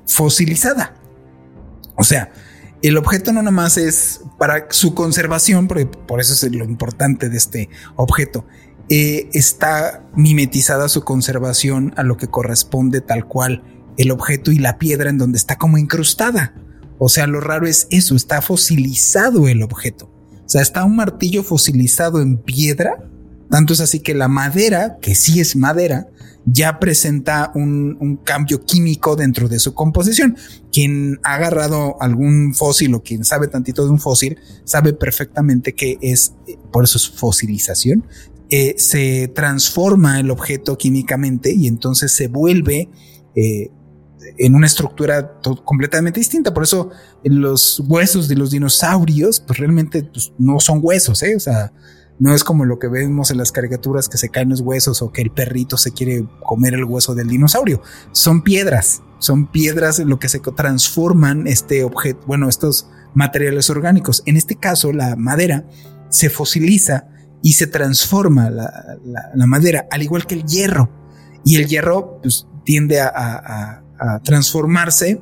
[0.05, 0.95] fosilizada.
[1.95, 2.31] O sea,
[2.81, 7.37] el objeto no nomás es para su conservación, porque por eso es lo importante de
[7.37, 8.45] este objeto.
[8.89, 13.63] Eh, está mimetizada su conservación a lo que corresponde tal cual
[13.97, 16.53] el objeto y la piedra en donde está como incrustada.
[16.97, 20.11] O sea, lo raro es eso, está fosilizado el objeto.
[20.45, 22.97] O sea, está un martillo fosilizado en piedra
[23.49, 26.07] tanto es así que la madera, que sí es madera,
[26.45, 30.37] ya presenta un, cambio químico dentro de su composición.
[30.71, 35.97] Quien ha agarrado algún fósil o quien sabe tantito de un fósil, sabe perfectamente que
[36.01, 36.33] es,
[36.71, 38.05] por eso es fosilización,
[38.49, 42.89] eh, se transforma el objeto químicamente y entonces se vuelve
[43.35, 43.71] eh,
[44.37, 46.53] en una estructura completamente distinta.
[46.53, 46.89] Por eso
[47.23, 51.35] los huesos de los dinosaurios, pues realmente pues, no son huesos, ¿eh?
[51.35, 51.73] o sea,
[52.19, 55.11] no es como lo que vemos en las caricaturas que se caen los huesos o
[55.11, 57.81] que el perrito se quiere comer el hueso del dinosaurio.
[58.11, 64.23] Son piedras, son piedras en lo que se transforman este objeto, bueno, estos materiales orgánicos.
[64.25, 65.65] En este caso, la madera
[66.09, 67.09] se fosiliza
[67.41, 70.89] y se transforma la, madera, al igual que el hierro.
[71.43, 73.81] Y el hierro pues, tiende a
[74.23, 75.21] transformarse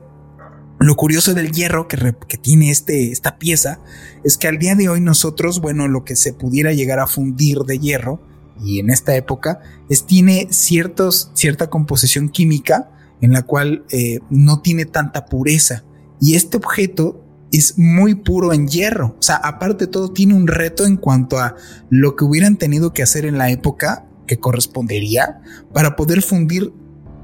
[0.84, 1.98] lo curioso del hierro que,
[2.42, 3.80] tiene este, esta pieza
[4.26, 7.60] es que al día de hoy nosotros, bueno, lo que se pudiera llegar a fundir
[7.60, 8.22] de hierro,
[8.62, 14.62] y en esta época, es tiene ciertos, cierta composición química en la cual eh, no
[14.62, 15.86] tiene tanta pureza.
[16.20, 17.23] Y este objeto
[17.54, 19.16] es muy puro en hierro.
[19.20, 21.56] O sea, aparte de todo, tiene un reto en cuanto a
[21.90, 26.74] lo que hubieran tenido que hacer en la época que correspondería para poder fundir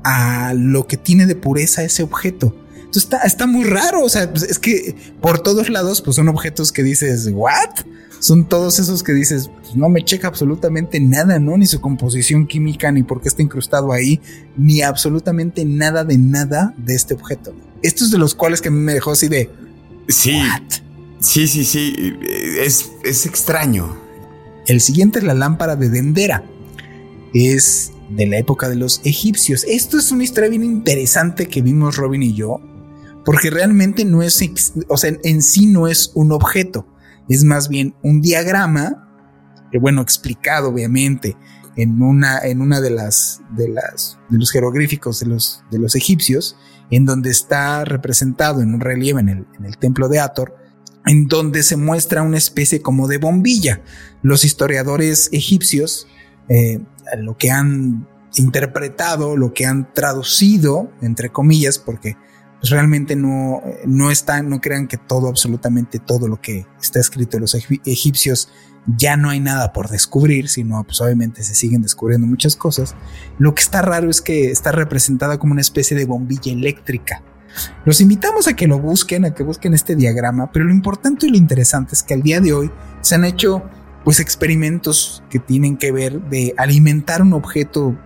[0.03, 2.55] a lo que tiene de pureza ese objeto.
[2.75, 4.03] Entonces está, está muy raro.
[4.03, 7.85] O sea, pues, es que por todos lados, pues son objetos que dices, ¿what?
[8.19, 11.57] Son todos esos que dices, pues, no me checa absolutamente nada, ¿no?
[11.57, 14.21] Ni su composición química, ni por qué está incrustado ahí,
[14.57, 17.55] ni absolutamente nada de nada de este objeto.
[17.81, 19.49] Estos de los cuales que me dejó así de.
[20.09, 20.41] Sí.
[21.19, 22.17] Sí, sí, sí.
[22.59, 23.97] Es, es extraño.
[24.67, 26.43] El siguiente es la lámpara de Dendera.
[27.33, 29.63] Es de la época de los egipcios.
[29.67, 32.59] Esto es una historia bien interesante que vimos Robin y yo
[33.29, 34.41] porque realmente no es,
[34.87, 36.87] o sea, en sí no es un objeto,
[37.27, 39.07] es más bien un diagrama,
[39.71, 41.37] que bueno, explicado obviamente
[41.75, 45.95] en una, en una de las, de las, de los jeroglíficos de los, de los
[45.95, 46.57] egipcios,
[46.91, 50.55] en donde está representado en un relieve en el, templo de Ator,
[51.05, 53.81] en donde se muestra una especie como de bombilla.
[54.21, 56.07] Los historiadores egipcios,
[56.49, 56.79] eh,
[57.17, 62.17] lo que han interpretado, lo que han traducido, entre comillas, porque
[62.59, 67.37] pues, realmente no, no están, no crean que todo, absolutamente todo lo que está escrito
[67.37, 68.49] en los egipcios
[68.97, 72.95] ya no hay nada por descubrir, sino pues obviamente se siguen descubriendo muchas cosas.
[73.37, 77.21] Lo que está raro es que está representada como una especie de bombilla eléctrica.
[77.85, 81.29] Los invitamos a que lo busquen, a que busquen este diagrama, pero lo importante y
[81.29, 83.63] lo interesante es que al día de hoy se han hecho
[84.03, 87.97] pues experimentos que tienen que ver de alimentar un objeto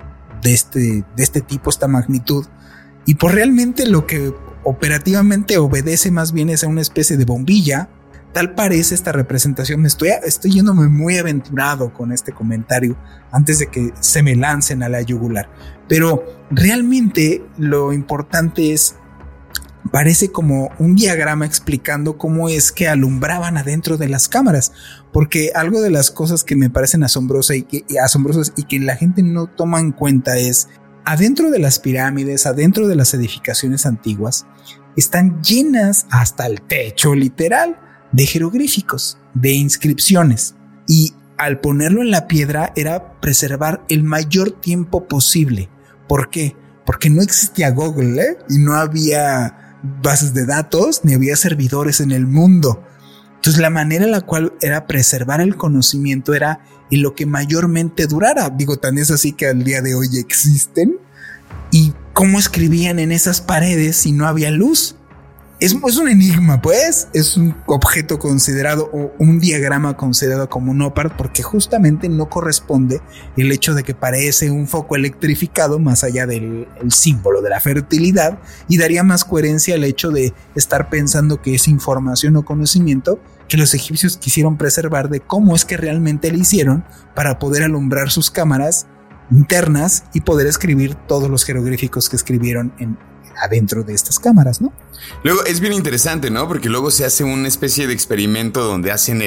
[0.42, 0.80] de este,
[1.16, 2.46] de este tipo, esta magnitud,
[3.06, 7.90] y por realmente lo que operativamente obedece más bien es a una especie de bombilla.
[8.34, 9.86] Tal parece esta representación.
[9.86, 12.98] Estoy, estoy yéndome muy aventurado con este comentario
[13.32, 15.50] antes de que se me lancen a la yugular.
[15.88, 18.96] Pero realmente lo importante es
[19.92, 24.72] parece como un diagrama explicando cómo es que alumbraban adentro de las cámaras.
[25.12, 28.96] Porque algo de las cosas que me parecen asombrosas y que, asombrosas y que la
[28.96, 30.70] gente no toma en cuenta es
[31.06, 34.46] adentro de las pirámides, adentro de las edificaciones antiguas,
[34.96, 37.80] están llenas hasta el techo literal
[38.12, 40.56] de jeroglíficos, de inscripciones.
[40.88, 45.70] Y al ponerlo en la piedra era preservar el mayor tiempo posible.
[46.08, 46.56] ¿Por qué?
[46.86, 48.38] Porque no existía Google ¿eh?
[48.50, 52.84] y no había bases de datos ni había servidores en el mundo.
[53.36, 58.08] Entonces la manera en la cual era preservar el conocimiento era en lo que mayormente
[58.08, 58.50] durara.
[58.50, 60.98] Digo, tan es así que al día de hoy existen.
[61.72, 64.96] ¿Y cómo escribían en esas paredes si no había luz?
[65.64, 67.08] Es, un enigma, pues.
[67.14, 73.00] Es un objeto considerado o un diagrama considerado como un OPART porque justamente no corresponde
[73.38, 78.40] el hecho de que parece un foco electrificado más allá del símbolo de la fertilidad
[78.68, 83.56] y daría más coherencia al hecho de estar pensando que es información o conocimiento que
[83.56, 86.84] los egipcios quisieron preservar de cómo es que realmente le hicieron
[87.16, 88.86] para poder alumbrar sus cámaras
[89.32, 92.98] internas y poder escribir todos los jeroglíficos que escribieron en,
[93.42, 94.72] adentro de estas cámaras, ¿no?
[95.24, 96.48] Luego es bien interesante, ¿no?
[96.48, 99.22] Porque luego se hace una especie de experimento donde hacen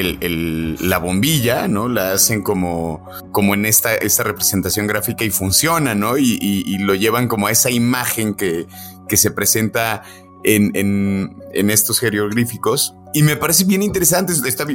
[0.81, 1.89] la bombilla, ¿no?
[1.89, 6.19] La hacen como, como en esta, esta representación gráfica y funciona, ¿no?
[6.19, 8.67] Y, lo llevan como a esa imagen que,
[9.09, 10.03] que se presenta
[10.45, 14.35] en, en estos jeroglíficos y me parece bien interesante.
[14.47, 14.67] Está,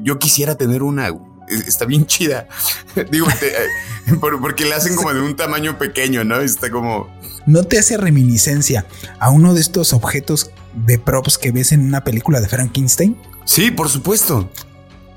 [0.00, 1.10] yo quisiera tener una.
[1.48, 2.48] Está bien chida.
[3.10, 6.40] Digo, eh, porque la hacen como de un tamaño pequeño, ¿no?
[6.40, 7.08] Está como.
[7.46, 8.86] ¿No te hace reminiscencia
[9.18, 13.16] a uno de estos objetos de props que ves en una película de Frankenstein?
[13.44, 14.50] Sí, por supuesto.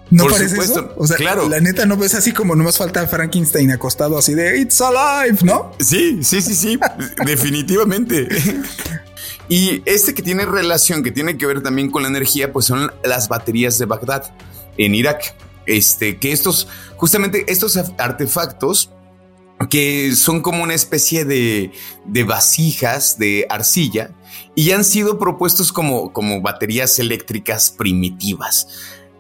[0.10, 0.94] ¿No parece eso?
[0.98, 1.50] O sea, claro.
[1.50, 5.40] la neta no ves así como no más falta Frankenstein acostado así de It's alive,
[5.44, 5.74] ¿no?
[5.80, 6.80] Sí, sí, sí, sí,
[7.26, 8.28] definitivamente.
[9.50, 12.92] Y este que tiene relación, que tiene que ver también con la energía, pues son
[13.04, 14.34] las baterías de Bagdad
[14.78, 15.36] en Irak.
[15.68, 18.92] Este, que estos, justamente estos artefactos
[19.70, 21.72] que son como una especie de,
[22.06, 24.12] de vasijas de arcilla
[24.56, 28.68] y han sido propuestos como, como baterías eléctricas primitivas.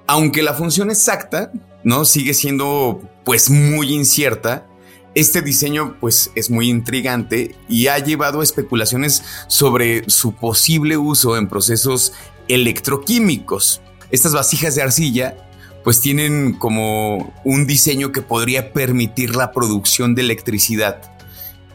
[0.05, 1.51] Aunque la función exacta,
[1.83, 2.05] ¿no?
[2.05, 4.67] Sigue siendo pues muy incierta,
[5.15, 11.36] este diseño pues es muy intrigante y ha llevado a especulaciones sobre su posible uso
[11.36, 12.13] en procesos
[12.47, 13.81] electroquímicos.
[14.12, 15.46] Estas vasijas de arcilla
[15.88, 21.15] pues tienen como un diseño que podría permitir la producción de electricidad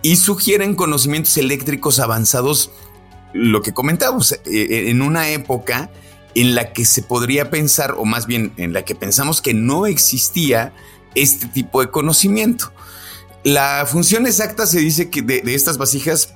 [0.03, 2.73] y sugieren conocimientos eléctricos avanzados,
[3.33, 5.91] lo que comentamos, eh, eh, en una época
[6.35, 9.87] en la que se podría pensar, o más bien en la que pensamos que no
[9.87, 10.75] existía
[11.15, 12.71] este tipo de conocimiento.
[13.45, 16.35] La función exacta se dice que de, estas vasijas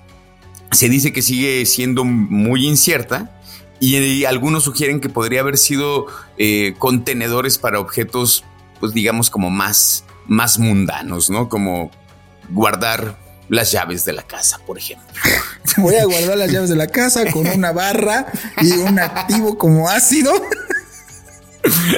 [0.73, 3.39] se dice que sigue siendo muy incierta
[3.81, 6.07] y, algunos sugieren que podría haber sido
[6.39, 8.45] eh, contenedores para objetos,
[8.81, 11.49] pues digamos como más, más mundanos, ¿no?
[11.49, 11.91] Como
[12.51, 15.07] guardar las llaves de la casa, por ejemplo.
[15.77, 18.27] Voy a guardar las llaves de la casa con una barra
[18.61, 20.33] y un activo como ácido.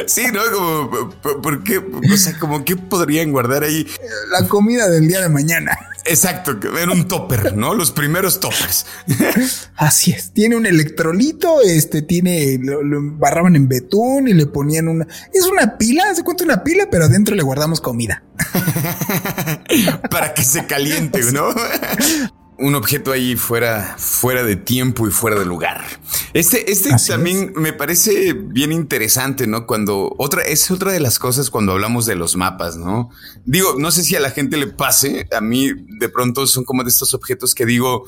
[0.06, 0.40] Sí, ¿no?
[0.50, 1.10] Como,
[1.42, 1.78] ¿por qué?
[1.78, 3.86] O sea, como que podrían guardar ahí.
[4.30, 5.78] La comida del día de mañana.
[6.08, 7.74] Exacto, era un topper, ¿no?
[7.74, 8.86] Los primeros toppers.
[9.76, 10.32] Así es.
[10.32, 12.80] Tiene un electrolito, este tiene, lo,
[13.18, 15.06] barraban en betún y le ponían una.
[15.32, 18.22] Es una pila, se cuenta una pila, pero adentro le guardamos comida.
[20.10, 21.48] Para que se caliente, ¿no?
[22.58, 25.84] un objeto ahí fuera, fuera de tiempo y fuera de lugar.
[26.34, 29.66] Este, este también me parece bien interesante, ¿no?
[29.66, 33.10] Cuando otra, es otra de las cosas cuando hablamos de los mapas, ¿no?
[33.44, 36.82] Digo, no sé si a la gente le pase, a mí de pronto son como
[36.82, 38.04] de estos objetos que digo,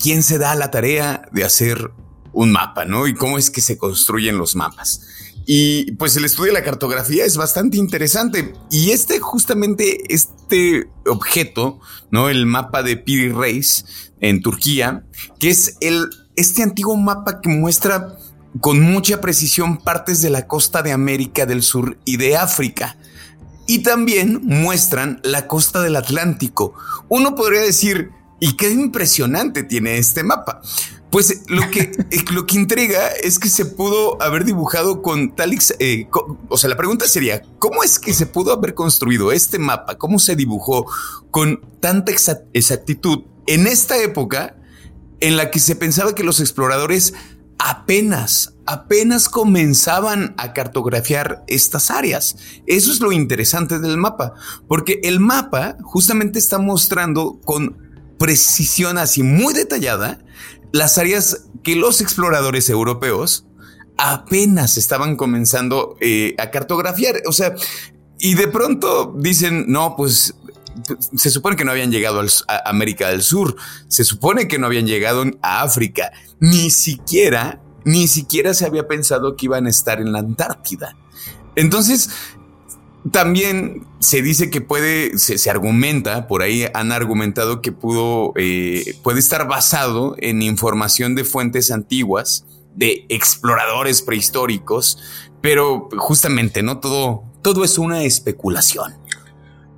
[0.00, 1.90] ¿quién se da la tarea de hacer
[2.32, 3.06] un mapa, ¿no?
[3.06, 5.02] Y cómo es que se construyen los mapas.
[5.46, 8.54] Y pues el estudio de la cartografía es bastante interesante.
[8.70, 11.80] Y este, justamente, este objeto,
[12.10, 12.28] ¿no?
[12.28, 13.84] El mapa de Piri Reis
[14.20, 15.04] en Turquía,
[15.38, 18.16] que es el, este antiguo mapa que muestra
[18.60, 22.96] con mucha precisión partes de la costa de América del Sur y de África.
[23.66, 26.74] Y también muestran la costa del Atlántico.
[27.08, 30.60] Uno podría decir, ¿y qué impresionante tiene este mapa?
[31.14, 31.92] Pues lo que,
[32.32, 35.56] lo que intriga es que se pudo haber dibujado con tal...
[35.78, 36.08] Eh,
[36.48, 39.96] o sea, la pregunta sería, ¿cómo es que se pudo haber construido este mapa?
[39.96, 40.86] ¿Cómo se dibujó
[41.30, 42.10] con tanta
[42.52, 44.56] exactitud en esta época
[45.20, 47.14] en la que se pensaba que los exploradores
[47.58, 52.38] apenas, apenas comenzaban a cartografiar estas áreas.
[52.66, 54.34] Eso es lo interesante del mapa,
[54.66, 57.78] porque el mapa justamente está mostrando con
[58.18, 60.18] precisión así muy detallada
[60.74, 63.46] las áreas que los exploradores europeos
[63.96, 67.22] apenas estaban comenzando eh, a cartografiar.
[67.28, 67.54] O sea,
[68.18, 70.34] y de pronto dicen, no, pues
[71.14, 73.54] se supone que no habían llegado a América del Sur,
[73.86, 76.10] se supone que no habían llegado a África,
[76.40, 80.96] ni siquiera, ni siquiera se había pensado que iban a estar en la Antártida.
[81.54, 82.10] Entonces,
[83.12, 89.18] también se dice que puede, se, argumenta, por ahí han argumentado que pudo, eh, puede
[89.18, 94.98] estar basado en información de fuentes antiguas, de exploradores prehistóricos,
[95.42, 96.80] pero justamente, ¿no?
[96.80, 98.94] Todo, todo es una especulación.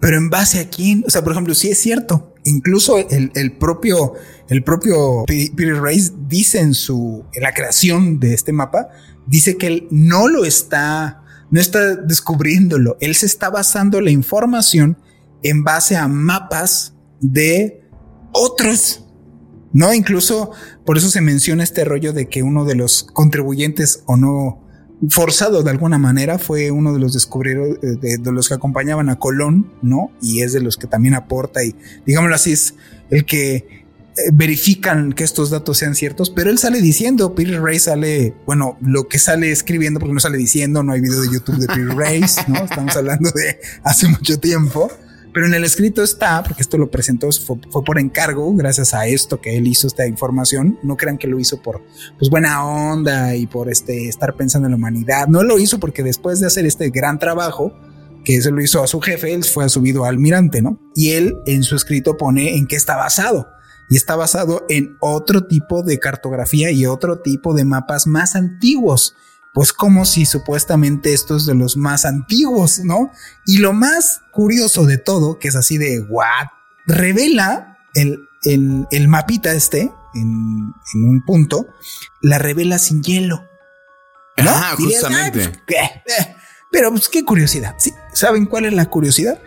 [0.01, 4.13] Pero en base a quién, o sea, por ejemplo, sí es cierto, incluso el, propio,
[4.49, 8.89] el propio Peter Reis dice en su, en la creación de este mapa,
[9.27, 14.97] dice que él no lo está no está descubriéndolo, él se está basando la información
[15.43, 17.83] en base a mapas de
[18.33, 19.05] otros.
[19.73, 20.53] No, incluso
[20.85, 24.63] por eso se menciona este rollo de que uno de los contribuyentes o no
[25.11, 29.19] forzado de alguna manera fue uno de los descubridores de, de, los que acompañaban a
[29.19, 30.11] Colón, ¿no?
[30.23, 32.75] Y es de los que también aporta y digámoslo así es
[33.11, 33.86] el que eh,
[34.33, 39.09] verifican que estos datos sean ciertos, pero él sale diciendo, Peter Ray sale, bueno, lo
[39.09, 42.21] que sale escribiendo, porque no sale diciendo, no hay video de YouTube de Peter Ray,
[42.49, 42.65] ¿no?
[42.65, 44.91] Estamos hablando de hace mucho tiempo,
[45.35, 49.41] pero en el escrito está, porque esto lo presentó, fue, por encargo, gracias a esto
[49.41, 51.83] que él hizo esta información, no crean que lo hizo por,
[52.19, 56.03] pues, buena onda y por este, estar pensando en la humanidad, no lo hizo porque
[56.03, 57.75] después de hacer este gran trabajo,
[58.25, 60.81] que se lo hizo a su jefe, él fue subido al almirante, ¿no?
[60.97, 63.47] Y él en su escrito pone en qué está basado
[63.89, 69.17] y está basado en otro tipo de cartografía y otro tipo de mapas más antiguos.
[69.55, 73.11] Pues como si supuestamente estos de los más antiguos, ¿no?
[73.47, 76.49] Y lo más curioso de todo, que es así de what,
[76.87, 81.69] revela el, el, mapita este en, un punto,
[82.21, 83.49] la revela sin hielo.
[84.37, 84.51] ¿no?
[84.51, 85.45] Ah, justamente.
[85.69, 86.37] Eh,
[86.71, 87.75] pero pues qué curiosidad.
[87.79, 87.95] ¿sí?
[88.13, 89.41] ¿Saben cuál es la curiosidad?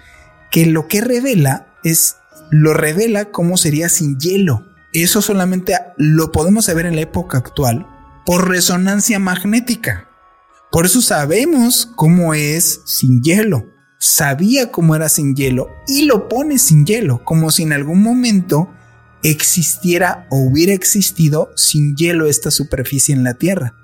[0.49, 2.18] Que lo que revela es
[2.51, 4.65] lo revela cómo sería sin hielo.
[4.93, 7.88] Eso solamente lo podemos saber en la época actual
[8.25, 10.09] por resonancia magnética.
[10.71, 13.65] Por eso sabemos cómo es sin hielo.
[13.99, 18.69] Sabía cómo era sin hielo y lo pone sin hielo, como si en algún momento
[19.23, 23.75] existiera o hubiera existido sin hielo esta superficie en la Tierra.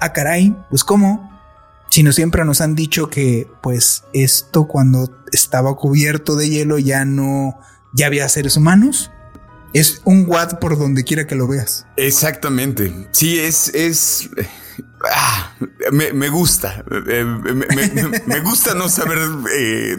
[0.00, 1.30] Ah, caray, pues cómo?
[1.90, 7.04] Si no siempre nos han dicho que pues esto cuando estaba cubierto de hielo ya
[7.04, 7.58] no
[7.92, 9.10] ya había seres humanos.
[9.72, 11.86] Es un Watt por donde quiera que lo veas.
[11.96, 13.08] Exactamente.
[13.12, 14.28] Sí, es, es,
[15.10, 15.54] ah,
[15.90, 16.84] me, gusta.
[17.08, 19.18] Eh, me, gusta no saber.
[19.54, 19.96] Eh,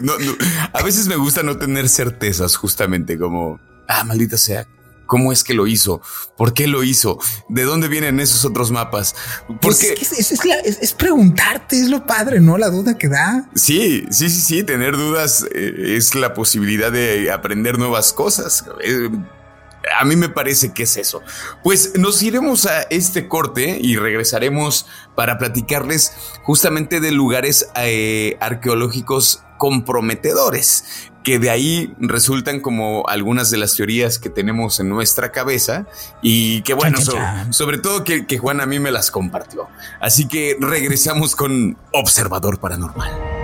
[0.72, 4.66] a veces me gusta no tener certezas, justamente como, ah, maldita sea.
[5.06, 6.00] ¿Cómo es que lo hizo?
[6.36, 7.18] ¿Por qué lo hizo?
[7.48, 9.14] ¿De dónde vienen esos otros mapas?
[9.60, 12.58] Porque es, es, preguntarte, es lo padre, ¿no?
[12.58, 13.48] La duda que da.
[13.54, 14.62] Sí, sí, sí, sí.
[14.64, 18.64] Tener dudas eh, es la posibilidad de aprender nuevas cosas.
[18.82, 19.10] Eh,
[19.98, 21.22] a mí me parece que es eso.
[21.62, 29.43] Pues nos iremos a este corte y regresaremos para platicarles justamente de lugares eh, arqueológicos
[29.58, 35.86] comprometedores, que de ahí resultan como algunas de las teorías que tenemos en nuestra cabeza
[36.22, 36.98] y que bueno,
[37.50, 39.68] sobre todo que, que Juan a mí me las compartió.
[40.00, 43.43] Así que regresamos con Observador Paranormal.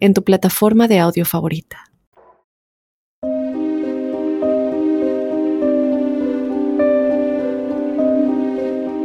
[0.00, 1.90] en tu plataforma de audio favorita.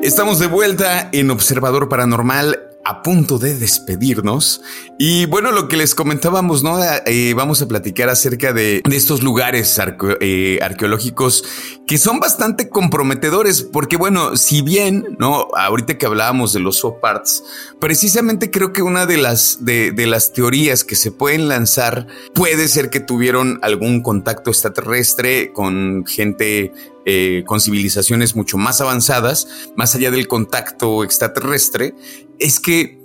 [0.01, 4.61] Estamos de vuelta en Observador Paranormal a punto de despedirnos.
[4.99, 6.77] Y bueno, lo que les comentábamos, ¿no?
[7.05, 9.77] Eh, vamos a platicar acerca de, estos lugares
[10.21, 11.43] eh, arqueológicos
[11.87, 15.47] que son bastante comprometedores, porque bueno, si bien, ¿no?
[15.57, 17.43] Ahorita que hablábamos de los parts,
[17.79, 22.67] precisamente creo que una de las, de, de las teorías que se pueden lanzar puede
[22.67, 26.71] ser que tuvieron algún contacto extraterrestre con gente
[27.07, 31.93] eh, con civilizaciones mucho más avanzadas, más allá del contacto extraterrestre,
[32.39, 32.99] es que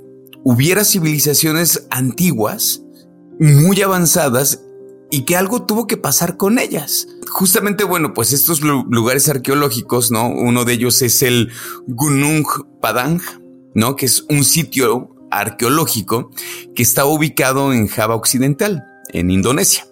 [0.45, 2.83] hubiera civilizaciones antiguas,
[3.39, 4.63] muy avanzadas,
[5.11, 7.09] y que algo tuvo que pasar con ellas.
[7.29, 10.29] Justamente, bueno, pues estos lugares arqueológicos, ¿no?
[10.29, 11.51] Uno de ellos es el
[11.89, 12.47] Gunung
[12.81, 13.21] Padang,
[13.75, 13.97] ¿no?
[13.97, 16.31] Que es un sitio arqueológico
[16.75, 19.85] que está ubicado en Java Occidental, en Indonesia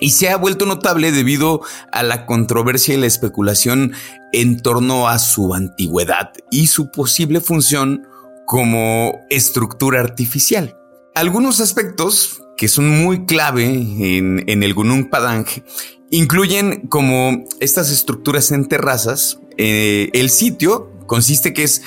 [0.00, 1.60] y se ha vuelto notable debido
[1.92, 3.92] a la controversia y la especulación
[4.32, 8.06] en torno a su antigüedad y su posible función
[8.48, 10.74] como estructura artificial.
[11.14, 15.44] Algunos aspectos que son muy clave en, el Gunung Padang
[16.10, 19.38] incluyen como estas estructuras en terrazas.
[19.58, 21.82] Eh, el sitio consiste que es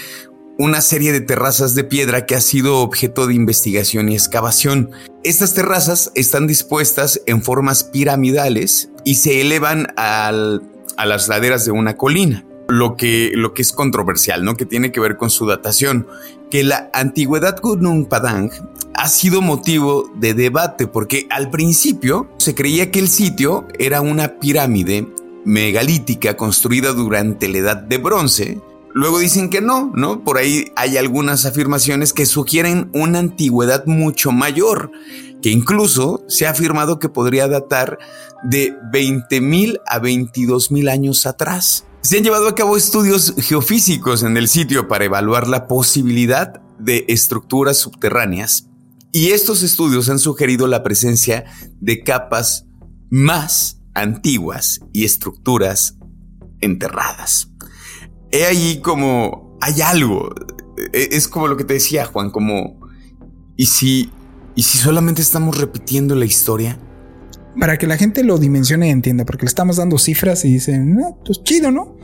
[0.60, 4.92] una serie de terrazas de piedra que ha sido objeto de investigación y excavación.
[5.24, 11.98] Estas terrazas están dispuestas en formas piramidales y se elevan a las laderas de una
[11.98, 12.46] colina.
[12.72, 14.56] Lo que, lo que es controversial, ¿no?
[14.56, 16.08] Que tiene que ver con su datación.
[16.50, 18.50] Que la antigüedad Gunung Padang
[18.94, 24.40] ha sido motivo de debate porque al principio se creía que el sitio era una
[24.40, 25.08] pirámide
[25.46, 28.62] megalítica construida durante la Edad de Bronce
[28.94, 30.24] Luego dicen que no, ¿no?
[30.24, 34.92] Por ahí hay algunas afirmaciones que sugieren una antigüedad mucho mayor,
[35.42, 38.00] que incluso se ha afirmado que podría datar
[38.44, 41.86] de 20.000 a 22.000 años atrás.
[42.02, 47.06] Se han llevado a cabo estudios geofísicos en el sitio para evaluar la posibilidad de
[47.08, 48.68] estructuras subterráneas
[49.12, 51.46] y estos estudios han sugerido la presencia
[51.80, 52.66] de capas
[53.10, 55.98] más antiguas y estructuras
[56.60, 57.52] enterradas
[58.32, 60.34] he ahí como hay algo.
[60.94, 62.80] E, es como lo que te decía Juan, como
[63.58, 64.10] ¿y si
[64.56, 66.80] y si solamente estamos repitiendo la historia?
[67.60, 71.00] Para que la gente lo dimensione y entienda, porque le estamos dando cifras y dicen,
[71.04, 71.98] ah, pues chido, ¿no?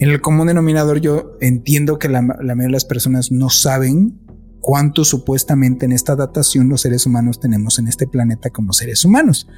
[0.00, 4.18] En el común denominador yo entiendo que la, la mayoría de las personas no saben
[4.60, 9.48] cuánto supuestamente en esta datación los seres humanos tenemos en este planeta como seres humanos.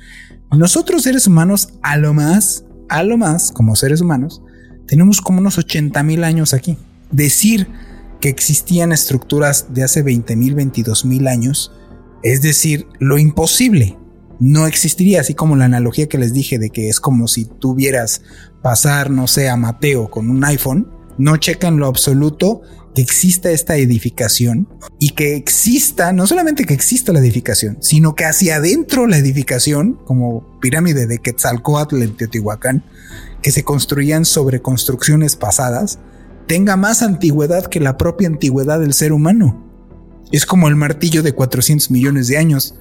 [0.52, 4.42] Nosotros seres humanos, a lo más, a lo más, como seres humanos,
[4.86, 6.76] tenemos como unos 80 mil años aquí.
[7.10, 7.68] Decir
[8.20, 11.72] que existían estructuras de hace 20 mil, 22 mil años,
[12.22, 13.96] es decir, lo imposible.
[14.40, 18.22] No existiría, así como la analogía que les dije de que es como si tuvieras
[18.62, 22.62] pasar, no sé, a Mateo con un iPhone, no checan lo absoluto
[22.94, 24.68] que exista esta edificación
[24.98, 30.00] y que exista, no solamente que exista la edificación, sino que hacia adentro la edificación,
[30.06, 32.82] como pirámide de Quetzalcoatl en Teotihuacán,
[33.42, 35.98] que se construían sobre construcciones pasadas
[36.50, 39.64] tenga más antigüedad que la propia antigüedad del ser humano.
[40.32, 42.74] Es como el martillo de 400 millones de años.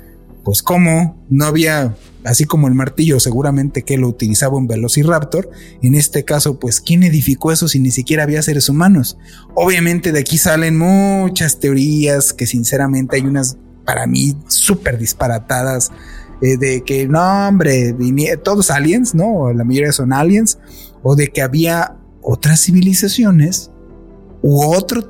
[0.44, 5.50] Pues cómo, no había, así como el martillo seguramente que lo utilizaba un velociraptor,
[5.82, 9.18] en este caso pues ¿quién edificó eso si ni siquiera había seres humanos?
[9.54, 15.92] Obviamente de aquí salen muchas teorías que sinceramente hay unas para mí súper disparatadas
[16.42, 17.94] eh, de que no, hombre,
[18.44, 19.52] todos aliens, ¿no?
[19.52, 20.58] La mayoría son aliens,
[21.04, 23.72] o de que había otras civilizaciones
[24.42, 25.04] u otro,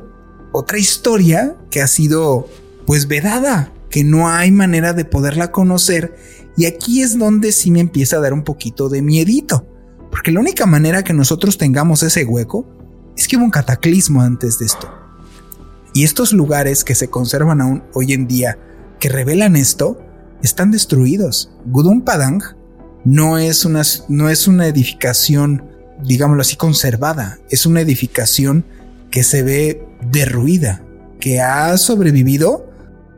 [0.54, 2.48] otra historia que ha sido
[2.88, 6.16] pues vedada, que no hay manera de poderla conocer.
[6.58, 9.68] Y aquí es donde sí me empieza a dar un poquito de miedito,
[10.12, 12.66] porque la única manera que nosotros tengamos ese hueco
[13.16, 14.90] es que hubo un cataclismo antes de esto.
[15.94, 18.58] Y estos lugares que se conservan aún hoy en día,
[19.00, 20.00] que revelan esto,
[20.44, 21.52] están destruidos.
[21.66, 22.42] Gudum Padang
[23.04, 25.66] no es una, no es una edificación,
[26.04, 27.40] digámoslo así, conservada.
[27.50, 28.66] Es una edificación
[29.12, 30.84] que se ve derruida,
[31.20, 32.69] que ha sobrevivido.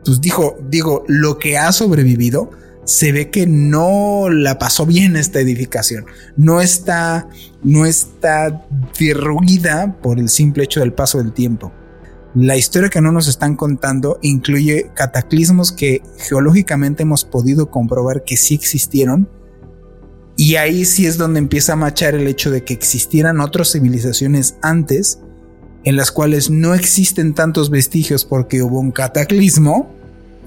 [0.04, 2.50] Pues dijo, digo, lo que ha sobrevivido
[2.84, 6.06] se ve que no la pasó bien esta edificación.
[6.36, 7.28] No está,
[7.62, 8.66] no está
[8.98, 11.72] derruida por el simple hecho del paso del tiempo.
[12.34, 18.36] La historia que no nos están contando incluye cataclismos que geológicamente hemos podido comprobar que
[18.38, 19.28] sí existieron.
[20.36, 24.56] Y ahí sí es donde empieza a machar el hecho de que existieran otras civilizaciones
[24.62, 25.20] antes,
[25.84, 29.90] en las cuales no existen tantos vestigios porque hubo un cataclismo,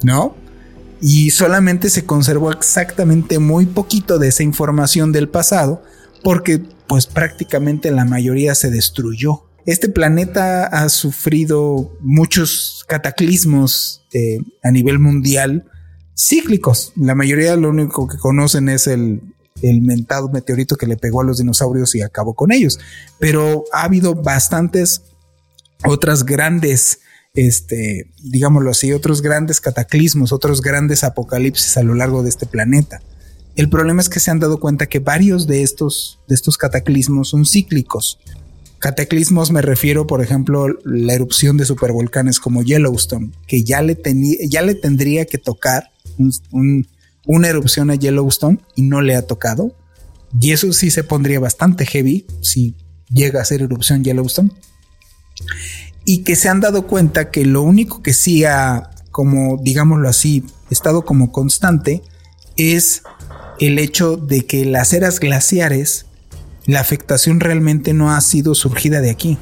[0.02, 0.34] ¿no?
[1.00, 5.82] y solamente se conservó exactamente muy poquito de esa información del pasado
[6.22, 9.42] porque pues prácticamente la mayoría se destruyó.
[9.66, 15.66] Este planeta ha sufrido muchos cataclismos eh, a nivel mundial
[16.16, 16.92] cíclicos.
[16.96, 19.20] La mayoría lo único que conocen es el,
[19.62, 22.78] el mentado meteorito que le pegó a los dinosaurios y acabó con ellos.
[23.18, 25.02] Pero ha habido bastantes
[25.84, 27.00] otras grandes
[27.36, 33.02] este, digámoslo así, otros grandes cataclismos, otros grandes apocalipsis a lo largo de este planeta.
[33.54, 37.28] El problema es que se han dado cuenta que varios de estos, de estos cataclismos
[37.28, 38.18] son cíclicos.
[38.78, 43.98] Cataclismos me refiero, por ejemplo, la erupción de supervolcanes como Yellowstone, que ya le,
[44.48, 45.90] ya le tendría que tocar
[47.26, 49.74] una erupción a Yellowstone y no le ha tocado.
[50.38, 52.74] Y eso sí se pondría bastante heavy si
[53.08, 54.50] llega a ser erupción Yellowstone
[56.04, 60.44] y que se han dado cuenta que lo único que sí ha, como digámoslo así,
[60.70, 62.02] estado como constante
[62.56, 63.02] es
[63.58, 66.06] el hecho de que las eras glaciares,
[66.66, 69.38] la afectación realmente no ha sido surgida de aquí,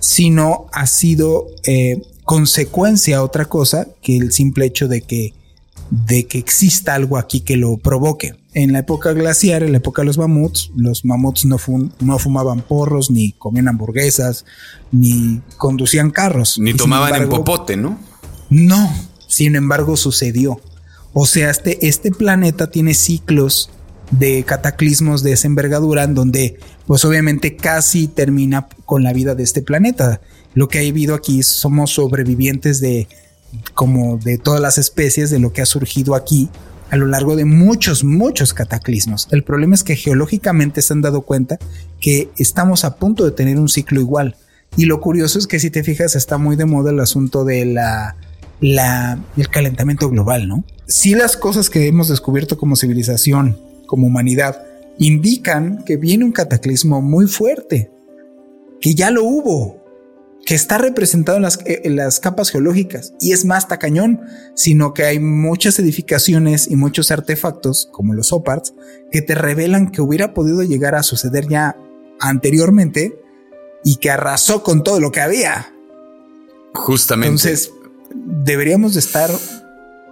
[0.00, 5.34] sino ha sido eh, consecuencia otra cosa que el simple hecho de que,
[5.90, 10.00] de que exista algo aquí que lo provoque en la época glaciar, en la época
[10.00, 11.58] de los mamuts, los mamuts no,
[12.00, 14.46] no fumaban porros, ni comían hamburguesas,
[14.90, 16.58] ni conducían carros.
[16.58, 17.98] Ni tomaban en popote, ¿no?
[18.48, 18.90] No,
[19.28, 20.58] sin embargo sucedió.
[21.12, 23.68] O sea, este, este planeta tiene ciclos
[24.10, 29.42] de cataclismos de esa envergadura en donde pues obviamente casi termina con la vida de
[29.42, 30.22] este planeta.
[30.54, 33.06] Lo que ha habido aquí somos sobrevivientes de
[33.74, 36.48] como de todas las especies de lo que ha surgido aquí
[36.90, 39.28] a lo largo de muchos, muchos cataclismos.
[39.30, 41.58] El problema es que geológicamente se han dado cuenta
[42.00, 44.36] que estamos a punto de tener un ciclo igual.
[44.76, 47.64] Y lo curioso es que si te fijas está muy de moda el asunto de
[47.64, 48.16] la,
[48.60, 50.64] la el calentamiento global, ¿no?
[50.86, 54.62] Si las cosas que hemos descubierto como civilización, como humanidad,
[54.98, 57.90] indican que viene un cataclismo muy fuerte,
[58.80, 59.85] que ya lo hubo,
[60.46, 64.20] que está representado eh, en las, capas geológicas y es más tacañón,
[64.54, 68.72] sino que hay muchas edificaciones y muchos artefactos, como los OPARTs,
[69.10, 71.76] que te revelan que hubiera podido llegar a suceder ya
[72.20, 73.20] anteriormente
[73.84, 75.74] y que arrasó con todo lo que había.
[76.74, 77.28] Justamente.
[77.28, 77.72] Entonces,
[78.14, 79.30] deberíamos de estar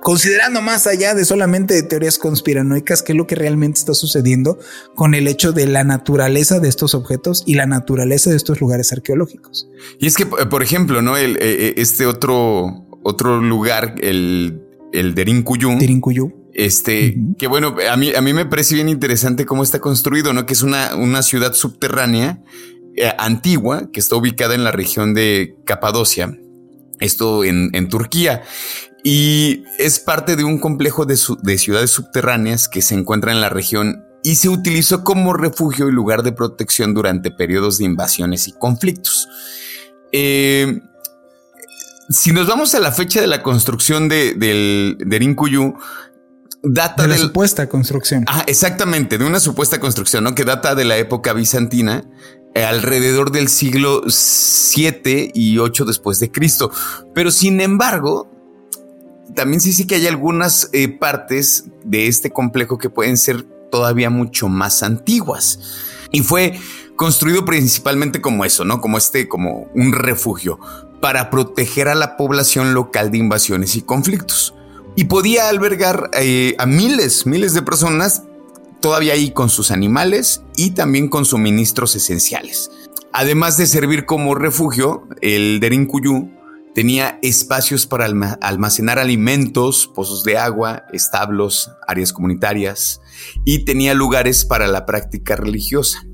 [0.05, 4.59] considerando más allá de solamente teorías conspiranoicas, qué es lo que realmente está sucediendo
[4.95, 8.93] con el hecho de la naturaleza de estos objetos y la naturaleza de estos lugares
[8.93, 9.67] arqueológicos.
[9.99, 11.17] Y es que, por ejemplo, ¿no?
[11.17, 14.61] El, eh, eh, este otro, otro lugar, el,
[14.93, 15.79] el Derincuyú.
[16.53, 20.45] Este, que bueno, a mí, a mí me parece bien interesante cómo está construido, ¿no?
[20.45, 22.43] Que es una, una ciudad subterránea
[22.95, 26.39] eh, antigua que está ubicada en la región de Capadocia,
[27.01, 28.43] esto en, en Turquía
[29.07, 31.17] y es parte de un complejo de,
[31.59, 36.23] ciudades subterráneas que se encuentra en la región y se utilizó como refugio y lugar
[36.23, 39.29] de protección durante periodos de invasiones y conflictos.
[40.11, 40.81] Eh,
[42.09, 45.75] si nos vamos a la fecha de la construcción de, del de Rinkuyu,
[46.63, 48.25] data de la supuesta construcción.
[48.27, 50.35] Ah, exactamente, de una supuesta construcción, ¿no?
[50.35, 52.05] Que data de la época bizantina,
[52.55, 56.71] eh, alrededor del siglo 7 y 8 después de Cristo.
[57.15, 58.34] Pero sin embargo,
[59.35, 64.11] también sí sí que hay algunas eh, partes de este complejo que pueden ser todavía
[64.11, 65.59] mucho más antiguas.
[66.11, 66.59] Y fue
[66.97, 68.81] construido principalmente como eso, ¿no?
[68.81, 70.59] Como este, como un refugio
[71.01, 74.55] para proteger a la población local de invasiones y conflictos.
[74.97, 78.23] Y podía albergar eh, a miles, miles de personas
[78.81, 82.71] todavía ahí con sus animales y también con suministros esenciales.
[83.13, 86.31] Además de servir como refugio, el Derincuyú
[86.75, 88.07] Tenía espacios para
[88.41, 93.01] almacenar alimentos, pozos de agua, establos, áreas comunitarias
[93.45, 96.05] y tenía lugares para la práctica religiosa.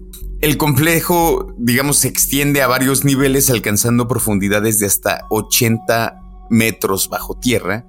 [0.42, 7.38] El complejo, digamos, se extiende a varios niveles alcanzando profundidades de hasta 80 metros bajo
[7.38, 7.86] tierra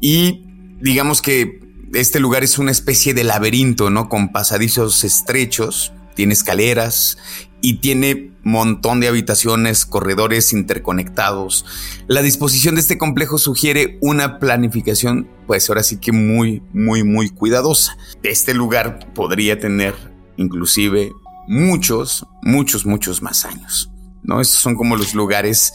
[0.00, 0.44] y
[0.80, 1.60] digamos que
[1.94, 4.08] este lugar es una especie de laberinto, ¿no?
[4.08, 7.18] Con pasadizos estrechos, tiene escaleras
[7.64, 11.64] y tiene montón de habitaciones, corredores interconectados.
[12.06, 17.30] La disposición de este complejo sugiere una planificación, pues ahora sí que muy, muy, muy
[17.30, 17.96] cuidadosa.
[18.22, 19.94] Este lugar podría tener
[20.36, 21.10] inclusive
[21.48, 23.90] muchos, muchos, muchos más años.
[24.22, 24.42] ¿No?
[24.42, 25.72] Estos son como los lugares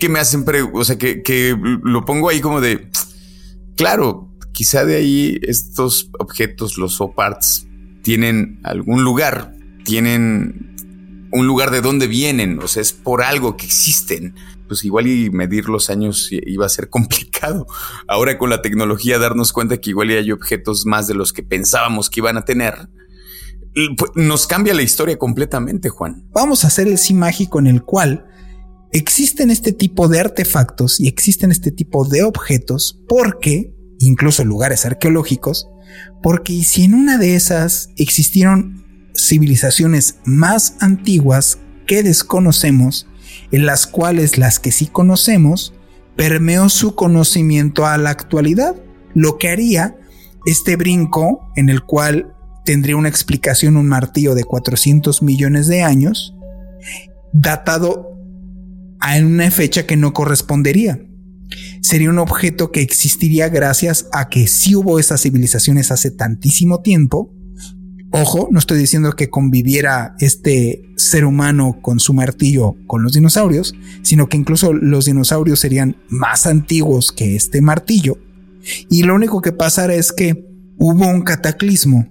[0.00, 2.90] que me hacen, o sea, que, que lo pongo ahí como de,
[3.76, 7.68] claro, quizá de ahí estos objetos, los OPARTs,
[8.02, 9.54] tienen algún lugar,
[9.84, 10.69] tienen
[11.32, 14.34] un lugar de dónde vienen, o sea, es por algo que existen.
[14.66, 17.66] Pues igual y medir los años iba a ser complicado.
[18.06, 22.10] Ahora con la tecnología darnos cuenta que igual hay objetos más de los que pensábamos
[22.10, 22.88] que iban a tener.
[23.96, 26.26] Pues, nos cambia la historia completamente, Juan.
[26.32, 28.26] Vamos a hacer el sí mágico en el cual
[28.92, 35.68] existen este tipo de artefactos y existen este tipo de objetos porque, incluso lugares arqueológicos,
[36.22, 38.79] porque si en una de esas existieron
[39.14, 43.08] civilizaciones más antiguas que desconocemos,
[43.50, 45.74] en las cuales las que sí conocemos,
[46.16, 48.76] permeó su conocimiento a la actualidad,
[49.14, 49.96] lo que haría
[50.46, 52.34] este brinco en el cual
[52.64, 56.34] tendría una explicación un martillo de 400 millones de años,
[57.32, 58.16] datado
[59.00, 61.00] a una fecha que no correspondería.
[61.82, 67.34] Sería un objeto que existiría gracias a que sí hubo esas civilizaciones hace tantísimo tiempo,
[68.12, 73.74] Ojo, no estoy diciendo que conviviera este ser humano con su martillo con los dinosaurios,
[74.02, 78.18] sino que incluso los dinosaurios serían más antiguos que este martillo.
[78.88, 80.44] Y lo único que pasará es que
[80.76, 82.08] hubo un cataclismo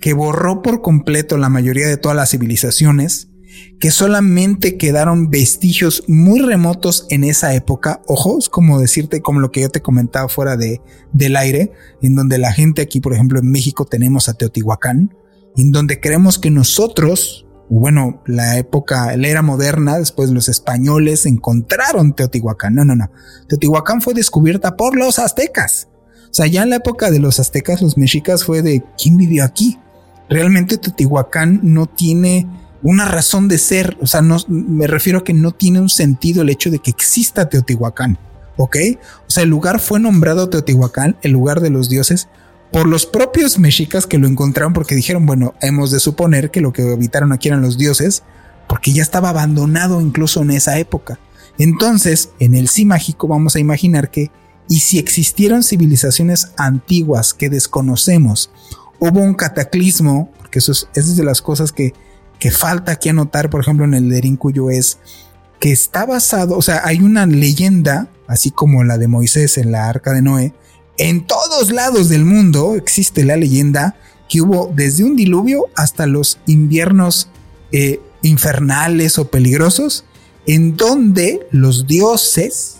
[0.00, 3.29] que borró por completo la mayoría de todas las civilizaciones
[3.78, 9.62] que solamente quedaron vestigios muy remotos en esa época, ojos, como decirte, como lo que
[9.62, 10.80] yo te comentaba fuera de,
[11.12, 11.72] del aire,
[12.02, 15.14] en donde la gente aquí, por ejemplo, en México tenemos a Teotihuacán,
[15.56, 22.14] en donde creemos que nosotros, bueno, la época, la era moderna, después los españoles encontraron
[22.14, 22.74] Teotihuacán.
[22.74, 23.10] No, no, no.
[23.48, 25.88] Teotihuacán fue descubierta por los aztecas.
[26.30, 29.44] O sea, ya en la época de los aztecas, los mexicas fue de quién vivió
[29.44, 29.78] aquí.
[30.28, 32.46] Realmente Teotihuacán no tiene
[32.82, 33.96] una razón de ser.
[34.00, 36.90] O sea, no, me refiero a que no tiene un sentido el hecho de que
[36.90, 38.18] exista Teotihuacán.
[38.56, 38.76] ¿Ok?
[39.26, 42.28] O sea, el lugar fue nombrado Teotihuacán, el lugar de los dioses,
[42.72, 46.72] por los propios mexicas que lo encontraron porque dijeron, bueno, hemos de suponer que lo
[46.72, 48.22] que habitaron aquí eran los dioses,
[48.68, 51.18] porque ya estaba abandonado incluso en esa época.
[51.58, 54.30] Entonces, en el sí mágico vamos a imaginar que,
[54.68, 58.50] y si existieron civilizaciones antiguas que desconocemos,
[59.00, 61.92] hubo un cataclismo, porque eso es, es de las cosas que
[62.40, 64.98] que falta aquí anotar, por ejemplo, en el de Rincuyo es
[65.60, 69.88] que está basado, o sea, hay una leyenda, así como la de Moisés en la
[69.88, 70.54] arca de Noé,
[70.96, 73.96] en todos lados del mundo existe la leyenda
[74.28, 77.28] que hubo desde un diluvio hasta los inviernos
[77.72, 80.04] eh, infernales o peligrosos,
[80.46, 82.76] en donde los dioses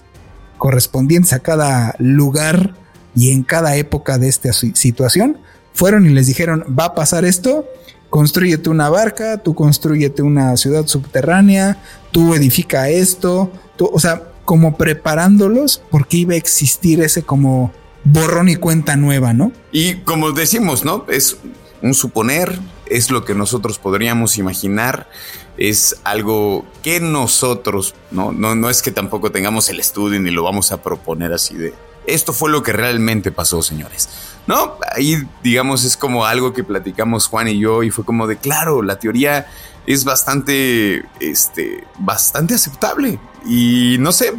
[0.58, 2.74] correspondientes a cada lugar
[3.14, 5.38] y en cada época de esta situación
[5.74, 7.66] fueron y les dijeron, va a pasar esto,
[8.10, 11.80] construyete una barca, tú construyete una ciudad subterránea,
[12.10, 17.72] tú edifica esto, o sea, como preparándolos porque iba a existir ese como
[18.04, 19.52] borrón y cuenta nueva, ¿no?
[19.72, 21.06] Y como decimos, ¿no?
[21.08, 21.36] Es
[21.82, 25.08] un suponer, es lo que nosotros podríamos imaginar,
[25.56, 28.32] es algo que nosotros, ¿no?
[28.32, 31.72] No, no es que tampoco tengamos el estudio ni lo vamos a proponer así de,
[32.14, 34.08] esto fue lo que realmente pasó, señores.
[34.46, 38.36] No, ahí digamos es como algo que platicamos Juan y yo y fue como de
[38.36, 39.46] claro, la teoría
[39.86, 44.32] es bastante, este, bastante aceptable y no sé,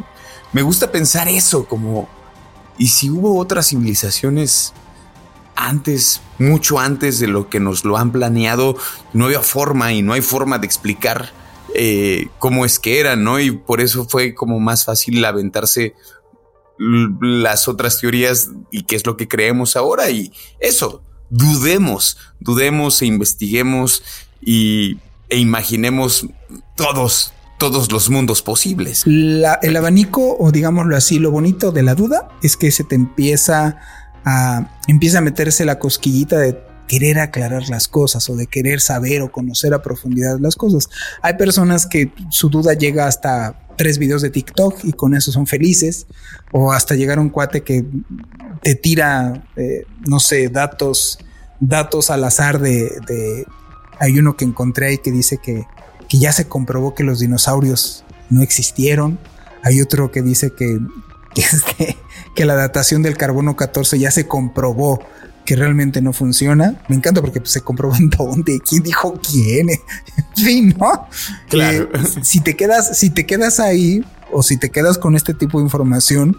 [0.54, 2.10] me gusta pensar eso como,
[2.78, 4.74] ¿y si hubo otras civilizaciones
[5.56, 8.76] antes, mucho antes de lo que nos lo han planeado,
[9.14, 11.32] no había forma y no hay forma de explicar
[11.74, 13.40] eh, cómo es que eran, ¿no?
[13.40, 15.96] Y por eso fue como más fácil aventarse
[17.22, 20.10] las otras teorías y qué es lo que creemos ahora.
[20.10, 24.04] Y eso, dudemos, dudemos e investiguemos
[24.42, 24.98] y,
[25.30, 26.28] e imaginemos
[26.76, 29.04] todos, todos los mundos posibles.
[29.06, 33.78] el abanico, o digámoslo así, lo bonito de la duda es que se te empieza
[34.26, 36.58] a, empieza a meterse la cosquillita de
[36.88, 40.90] querer aclarar las cosas o de querer saber o conocer a profundidad las cosas.
[41.22, 45.48] Hay personas que su duda llega hasta tres videos de TikTok y con eso son
[45.48, 46.08] felices.
[46.52, 47.86] O hasta llegar a un cuate que
[48.62, 51.20] te tira, eh, no sé, datos,
[51.60, 53.46] datos al azar de,
[54.00, 55.66] Hay uno que encontré ahí que dice que,
[56.10, 59.20] que ya se comprobó que los dinosaurios no existieron.
[59.64, 60.80] Hay otro que dice que,
[61.36, 61.98] que, este,
[62.36, 65.00] que la datación del carbono 14 ya se comprobó
[65.46, 66.82] que realmente no funciona.
[66.88, 69.68] Me encanta porque pues, se comprobó en dónde, quién dijo quién.
[70.36, 71.08] sí, ¿no?
[71.50, 71.90] Claro.
[71.94, 75.60] Eh, si te quedas, si te quedas ahí o si te quedas con este tipo
[75.60, 76.38] de información,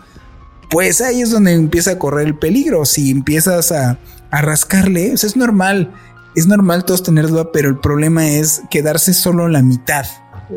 [0.71, 2.85] pues ahí es donde empieza a correr el peligro.
[2.85, 3.99] Si empiezas a,
[4.31, 5.93] a rascarle, es normal.
[6.35, 10.07] Es normal todos tener duda, pero el problema es quedarse solo la mitad.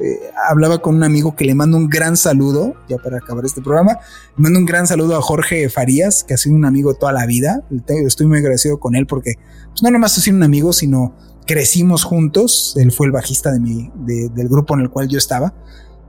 [0.01, 0.19] Eh,
[0.49, 3.97] hablaba con un amigo que le mando un gran saludo, ya para acabar este programa,
[4.37, 7.25] le mando un gran saludo a Jorge Farías, que ha sido un amigo toda la
[7.25, 7.63] vida.
[7.87, 9.35] Estoy muy agradecido con él porque
[9.69, 11.15] pues, no nomás ha sido un amigo, sino
[11.45, 12.75] crecimos juntos.
[12.77, 15.53] Él fue el bajista de mi, del grupo en el cual yo estaba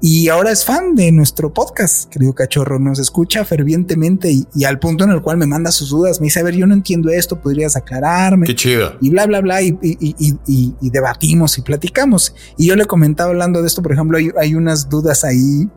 [0.00, 2.78] y ahora es fan de nuestro podcast, querido cachorro.
[2.78, 6.20] Nos escucha fervientemente y, al punto en el cual me manda sus dudas.
[6.20, 8.46] Me dice, a ver, yo no entiendo esto, podrías aclararme.
[8.46, 8.96] Qué chido.
[9.00, 9.62] Y bla, bla, bla.
[9.62, 12.34] Y, y debatimos y platicamos.
[12.58, 15.68] Y yo le comentaba hablando de esto, por ejemplo, hay, unas dudas ahí eh,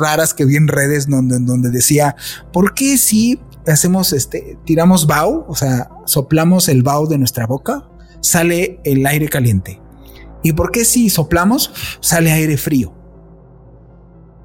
[0.00, 2.16] raras que vi en redes donde, donde decía,
[2.52, 7.88] ¿por qué si hacemos este, tiramos bow, o sea, soplamos el bow de nuestra boca,
[8.20, 9.80] sale el aire caliente?
[10.42, 12.97] ¿Y por qué si soplamos, sale aire frío?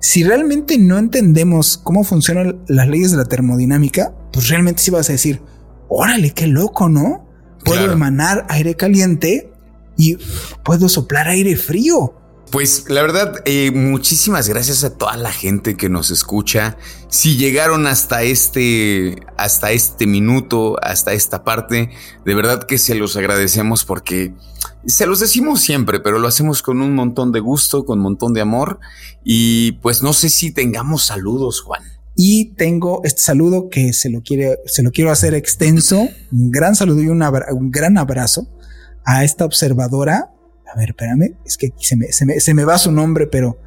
[0.04, 5.08] Si realmente no entendemos cómo funcionan las leyes de la termodinámica, pues realmente sí vas
[5.08, 5.41] a decir,
[5.88, 7.26] órale, qué loco, ¿no?
[7.64, 9.54] Puedo emanar aire caliente
[9.95, 10.18] y
[10.66, 12.16] puedo soplar aire frío.
[12.54, 16.78] Pues la verdad, eh, muchísimas gracias a toda la gente que nos escucha.
[17.10, 21.89] Si llegaron hasta este, hasta este minuto, hasta esta parte,
[22.24, 24.36] de verdad que se los agradecemos porque
[24.86, 28.34] se los decimos siempre, pero lo hacemos con un montón de gusto, con un montón
[28.34, 28.80] de amor.
[29.24, 31.82] Y pues no sé si tengamos saludos, Juan.
[32.16, 36.08] Y tengo este saludo que se lo, quiere, se lo quiero hacer extenso.
[36.32, 38.47] Un gran saludo y un, un gran abrazo
[39.06, 40.33] a esta observadora
[40.74, 43.60] a ver, espérame, es que se me, se me, va su nombre, pero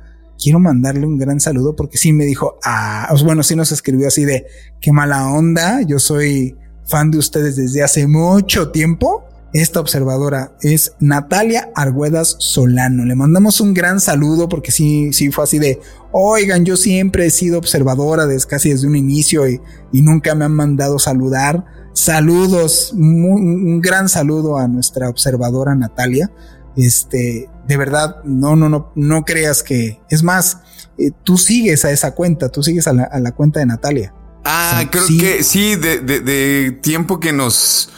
[0.43, 4.25] quiero mandarle un gran saludo porque sí me dijo, ah, bueno, sí nos escribió así
[4.25, 4.47] de,
[4.81, 9.25] qué mala onda, yo soy fan de ustedes desde hace mucho tiempo.
[9.53, 13.05] Esta observadora es Natalia Arguedas Solano.
[13.05, 15.79] Le mandamos un gran saludo porque sí, sí fue así de,
[16.13, 19.61] oigan, yo siempre he sido observadora desde casi desde un inicio y,
[19.93, 21.65] y nunca me han mandado saludar.
[21.95, 26.31] Saludos, un gran saludo a nuestra observadora Natalia.
[26.77, 30.01] Este, de verdad, no, no, no, no creas que.
[30.11, 30.59] Es más,
[30.99, 34.15] eh, tú sigues a esa cuenta, tú sigues a la, cuenta de Natalia.
[34.45, 37.91] Ah, creo que sí, de, tiempo que nos.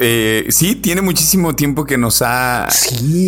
[0.00, 2.68] Eh, sí, tiene muchísimo tiempo que nos ha,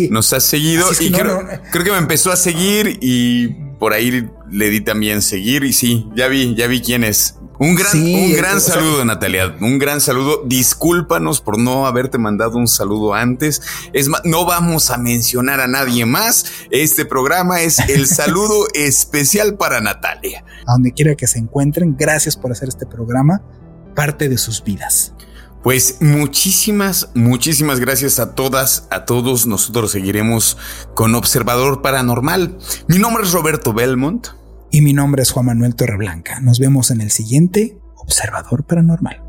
[0.09, 4.69] nos ha seguido y creo, creo, que me empezó a seguir y por ahí le
[4.69, 7.35] di también seguir y sí, ya vi, ya vi quién es.
[7.59, 9.57] Un gran, un gran saludo, Natalia.
[9.59, 10.43] Un gran saludo.
[10.45, 13.61] Discúlpanos por no haberte mandado un saludo antes.
[13.91, 16.45] Es más, no vamos a mencionar a nadie más.
[16.71, 20.45] Este programa es el saludo especial para Natalia.
[20.67, 23.41] A donde quiera que se encuentren, gracias por hacer este programa
[23.93, 25.13] parte de sus vidas.
[25.63, 29.45] Pues muchísimas, muchísimas gracias a todas, a todos.
[29.45, 30.57] Nosotros seguiremos
[30.95, 32.57] con Observador Paranormal.
[32.87, 34.27] Mi nombre es Roberto Belmont.
[34.71, 36.39] Y mi nombre es Juan Manuel Torreblanca.
[36.39, 39.28] Nos vemos en el siguiente Observador Paranormal.